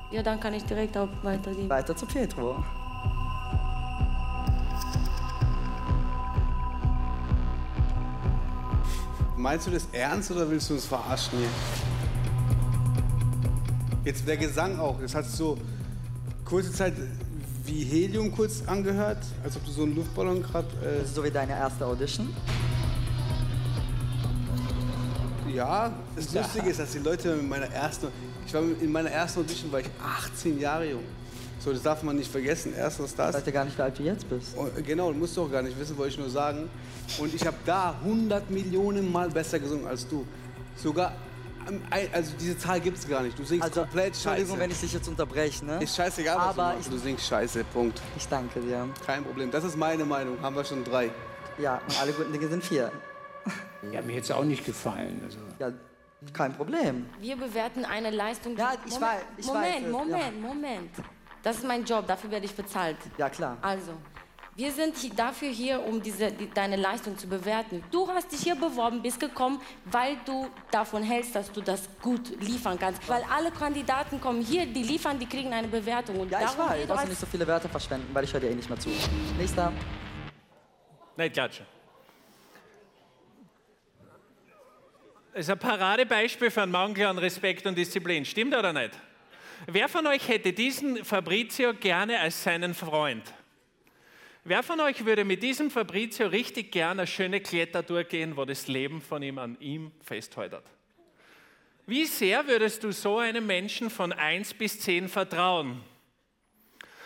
Ja, 0.10 0.24
dann 0.24 0.40
kann 0.40 0.54
ich 0.54 0.64
direkt 0.64 0.98
auch 0.98 1.10
weitergehen. 1.22 1.70
Weiter 1.70 1.96
zu 1.96 2.06
Petro. 2.06 2.64
Meinst 9.36 9.68
du 9.68 9.72
das 9.72 9.88
ernst 9.92 10.32
oder 10.32 10.50
willst 10.50 10.70
du 10.70 10.76
uns 10.76 10.86
verarschen 10.86 11.38
hier? 11.38 11.50
Jetzt 14.06 14.28
der 14.28 14.38
Gesang 14.38 14.80
auch. 14.80 15.00
Das 15.02 15.14
hat 15.14 15.26
so 15.26 15.58
kurze 16.46 16.72
Zeit 16.72 16.94
wie 17.66 17.84
Helium 17.84 18.32
kurz 18.32 18.64
angehört, 18.66 19.20
als 19.44 19.58
ob 19.58 19.66
du 19.66 19.72
so 19.72 19.84
einen 19.84 19.96
Luftballon 19.96 20.42
gerade. 20.42 20.68
Das 20.82 21.10
ist 21.10 21.16
so 21.16 21.24
wie 21.24 21.32
deine 21.32 21.52
erste 21.52 21.86
Audition. 21.86 22.34
Äh, 25.48 25.56
ja, 25.56 25.92
das 26.16 26.34
Lustige 26.34 26.70
ist, 26.70 26.80
dass 26.80 26.92
die 26.94 27.00
Leute 27.00 27.32
in 27.32 27.50
meiner 27.50 27.68
ersten. 27.68 28.08
Ich 28.48 28.54
war 28.54 28.62
in 28.62 28.92
meiner 28.92 29.10
ersten 29.12 29.42
Audition 29.42 29.72
war 29.72 29.82
ich 29.82 29.88
18 30.04 30.60
Jahre 30.60 30.90
jung. 30.90 31.04
So, 31.60 31.74
das 31.74 31.82
darf 31.82 32.02
man 32.04 32.16
nicht 32.16 32.32
vergessen. 32.32 32.74
Erstens 32.78 33.12
Ich 33.12 33.18
das. 33.18 33.36
weiß 33.36 33.46
ja 33.46 33.52
gar 33.52 33.66
nicht, 33.66 33.78
wie 33.78 33.82
alt 33.82 34.00
du 34.00 34.04
jetzt 34.04 34.30
bist. 34.30 34.56
Und, 34.56 34.78
äh, 34.78 34.82
genau, 34.82 35.12
musst 35.12 35.36
du 35.36 35.44
auch 35.44 35.52
gar 35.52 35.62
nicht 35.62 35.78
wissen, 35.78 35.98
wollte 35.98 36.14
ich 36.14 36.20
nur 36.20 36.30
sagen. 36.30 36.70
Und 37.20 37.34
ich 37.34 37.46
habe 37.46 37.58
da 37.66 37.96
100 38.04 38.50
Millionen 38.50 39.12
Mal 39.12 39.30
besser 39.30 39.60
gesungen 39.60 39.86
als 39.88 40.08
du. 40.08 40.26
Sogar, 40.78 41.14
ähm, 41.68 41.82
also 42.14 42.32
diese 42.40 42.58
Zahl 42.58 42.80
gibt 42.80 43.00
es 43.00 43.08
gar 43.08 43.22
nicht. 43.24 43.38
Du 43.38 43.44
singst 43.44 43.66
Also, 43.66 43.82
komplett 43.82 44.08
Entschuldigung, 44.08 44.50
scheiße. 44.52 44.60
wenn 44.62 44.72
ich 44.72 44.80
dich 44.80 44.94
jetzt 44.94 45.08
unterbreche, 45.10 45.66
ne? 45.66 45.84
ist 45.84 45.96
scheißegal, 45.96 46.38
was 46.38 46.44
Aber 46.46 46.54
du 46.54 46.76
machst. 46.78 46.88
ich- 46.88 46.94
Du 46.94 46.98
singst 47.00 47.26
scheiße, 47.28 47.64
Punkt. 47.74 48.02
Ich 48.16 48.28
danke 48.30 48.62
dir. 48.62 48.88
Kein 49.06 49.24
Problem. 49.26 49.52
Das 49.52 49.64
ist 49.66 49.76
meine 49.76 50.06
Meinung. 50.06 50.40
Haben 50.42 50.56
wir 50.56 50.64
schon 50.64 50.84
drei. 50.86 51.10
Ja, 51.58 51.82
und 51.86 52.00
alle 52.02 52.14
guten 52.14 52.32
Dinge 52.32 52.48
sind 52.48 52.64
vier. 52.64 52.92
Ja, 53.92 54.02
mir 54.02 54.14
hätte 54.14 54.26
es 54.26 54.32
auch 54.32 54.44
nicht 54.46 54.64
gefallen. 54.66 55.22
Also. 55.26 55.38
Ja, 55.60 55.72
kein 56.34 56.54
Problem. 56.54 57.08
Wir 57.20 57.36
bewerten 57.36 57.86
eine 57.86 58.10
Leistung. 58.12 58.56
die- 58.56 58.62
Ja, 58.62 58.74
ich 58.86 58.94
Moment, 58.94 59.02
weiß, 59.12 59.22
ich 59.38 59.46
Moment, 59.46 59.76
weiß 59.86 59.92
Moment, 59.92 60.42
Moment. 60.42 60.92
Das 61.44 61.58
ist 61.58 61.66
mein 61.66 61.86
Job, 61.86 62.08
dafür 62.08 62.32
werde 62.32 62.46
ich 62.46 62.56
bezahlt. 62.56 62.98
Ja, 63.18 63.30
klar. 63.30 63.58
Also, 63.62 63.92
wir 64.56 64.72
sind 64.72 64.96
dafür 65.18 65.50
hier, 65.50 65.80
um 65.86 66.02
diese, 66.02 66.32
die, 66.32 66.50
deine 66.50 66.76
Leistung 66.76 67.16
zu 67.16 67.28
bewerten. 67.30 67.84
Du 67.92 68.08
hast 68.10 68.32
dich 68.32 68.42
hier 68.42 68.56
beworben, 68.56 69.02
bist 69.04 69.20
gekommen, 69.20 69.62
weil 69.86 70.18
du 70.26 70.48
davon 70.72 71.04
hältst, 71.04 71.36
dass 71.36 71.52
du 71.52 71.62
das 71.62 71.88
gut 72.02 72.42
liefern 72.42 72.78
kannst. 72.80 73.08
Weil 73.08 73.24
alle 73.32 73.52
Kandidaten 73.52 74.20
kommen 74.20 74.42
hier, 74.42 74.66
die 74.66 74.82
liefern, 74.82 75.20
die 75.20 75.28
kriegen 75.28 75.54
eine 75.54 75.68
Bewertung. 75.68 76.20
Und 76.22 76.32
Ja, 76.32 76.40
ich 76.42 76.58
weiß. 76.58 76.88
Du 76.88 76.94
als- 76.94 77.10
nicht 77.10 77.20
so 77.20 77.28
viele 77.28 77.46
Wörter 77.48 77.70
verschwenden, 77.70 78.10
weil 78.14 78.24
ich 78.24 78.34
höre 78.34 78.40
dir 78.42 78.50
eh 78.50 78.56
nicht 78.56 78.68
mehr 78.70 78.80
zu. 78.80 78.90
Nächster. 79.38 79.72
Nicht 81.16 81.34
klatschen. 81.34 81.66
Ist 85.38 85.50
ein 85.50 85.60
Paradebeispiel 85.60 86.50
für 86.50 86.64
einen 86.64 86.72
Mangel 86.72 87.06
an 87.06 87.18
Respekt 87.18 87.66
und 87.68 87.78
Disziplin. 87.78 88.26
Stimmt 88.26 88.56
oder 88.56 88.74
nicht? 88.74 88.92
Wer 89.68 89.88
von 89.88 90.06
euch 90.08 90.28
hätte 90.28 90.52
diesen 90.52 91.06
Fabrizio 91.06 91.74
gerne 91.74 92.20
als 92.20 92.44
seinen 92.44 92.74
Freund? 92.74 93.24
Wer 94.44 94.64
von 94.64 94.80
euch 94.80 95.06
würde 95.06 95.24
mit 95.26 95.44
diesem 95.44 95.70
Fabrizio 95.70 96.28
richtig 96.28 96.72
gerne 96.72 97.02
eine 97.02 97.08
schöne 97.08 97.40
Klettertour 97.40 98.04
gehen, 98.04 98.36
wo 98.36 98.46
das 98.46 98.68
Leben 98.68 99.02
von 99.02 99.22
ihm 99.22 99.38
an 99.38 99.58
ihm 99.60 99.92
festhält? 100.02 100.56
Wie 101.86 102.06
sehr 102.06 102.48
würdest 102.48 102.84
du 102.84 102.92
so 102.92 103.20
einem 103.20 103.46
Menschen 103.46 103.90
von 103.90 104.12
1 104.12 104.56
bis 104.56 104.80
10 104.80 105.08
vertrauen? 105.08 105.84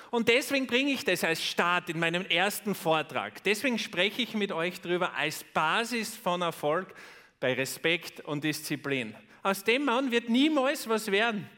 Und 0.09 0.27
deswegen 0.27 0.67
bringe 0.67 0.91
ich 0.91 1.03
das 1.03 1.23
als 1.23 1.43
Start 1.43 1.89
in 1.89 1.99
meinem 1.99 2.25
ersten 2.25 2.75
Vortrag. 2.75 3.43
Deswegen 3.43 3.79
spreche 3.79 4.21
ich 4.21 4.33
mit 4.33 4.51
euch 4.51 4.79
darüber 4.81 5.13
als 5.15 5.43
Basis 5.43 6.15
von 6.15 6.41
Erfolg 6.41 6.93
bei 7.41 7.53
Respekt 7.53 8.21
und 8.21 8.45
Disziplin. 8.45 9.13
Aus 9.43 9.65
dem 9.65 9.83
Mann 9.83 10.11
wird 10.11 10.29
niemals 10.29 10.87
was 10.87 11.11
werden. 11.11 11.49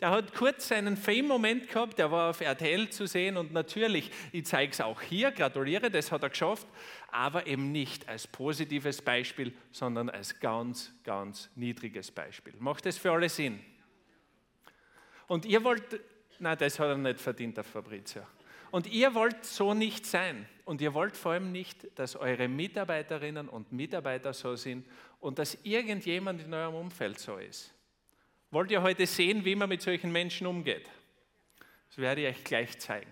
Der 0.00 0.10
hat 0.10 0.34
kurz 0.34 0.68
seinen 0.68 0.96
Fame-Moment 0.96 1.68
gehabt, 1.68 1.98
der 1.98 2.10
war 2.12 2.30
auf 2.30 2.40
RTL 2.40 2.88
zu 2.90 3.06
sehen 3.06 3.36
und 3.36 3.52
natürlich, 3.52 4.12
ich 4.30 4.44
zeige 4.44 4.72
es 4.72 4.80
auch 4.80 5.00
hier, 5.00 5.32
gratuliere, 5.32 5.90
das 5.90 6.12
hat 6.12 6.22
er 6.22 6.28
geschafft, 6.28 6.68
aber 7.10 7.46
eben 7.48 7.72
nicht 7.72 8.08
als 8.08 8.26
positives 8.26 9.02
Beispiel, 9.02 9.52
sondern 9.72 10.08
als 10.08 10.38
ganz, 10.38 10.92
ganz 11.02 11.50
niedriges 11.56 12.12
Beispiel. 12.12 12.54
Macht 12.58 12.86
das 12.86 12.96
für 12.96 13.10
alle 13.10 13.28
Sinn? 13.28 13.58
Und 15.26 15.46
ihr 15.46 15.64
wollt, 15.64 16.00
nein, 16.38 16.58
das 16.58 16.78
hat 16.78 16.88
er 16.88 16.96
nicht 16.96 17.20
verdient, 17.20 17.56
der 17.56 17.64
Fabrizio. 17.64 18.22
Und 18.70 18.86
ihr 18.86 19.14
wollt 19.14 19.44
so 19.44 19.74
nicht 19.74 20.06
sein. 20.06 20.48
Und 20.68 20.82
ihr 20.82 20.92
wollt 20.92 21.16
vor 21.16 21.32
allem 21.32 21.50
nicht, 21.50 21.98
dass 21.98 22.14
eure 22.14 22.46
Mitarbeiterinnen 22.46 23.48
und 23.48 23.72
Mitarbeiter 23.72 24.34
so 24.34 24.54
sind 24.54 24.86
und 25.18 25.38
dass 25.38 25.56
irgendjemand 25.62 26.42
in 26.42 26.52
eurem 26.52 26.74
Umfeld 26.74 27.18
so 27.18 27.38
ist. 27.38 27.72
Wollt 28.50 28.70
ihr 28.70 28.82
heute 28.82 29.06
sehen, 29.06 29.46
wie 29.46 29.54
man 29.54 29.70
mit 29.70 29.80
solchen 29.80 30.12
Menschen 30.12 30.46
umgeht? 30.46 30.86
Das 31.88 31.96
werde 31.96 32.20
ich 32.20 32.36
euch 32.36 32.44
gleich 32.44 32.78
zeigen. 32.78 33.10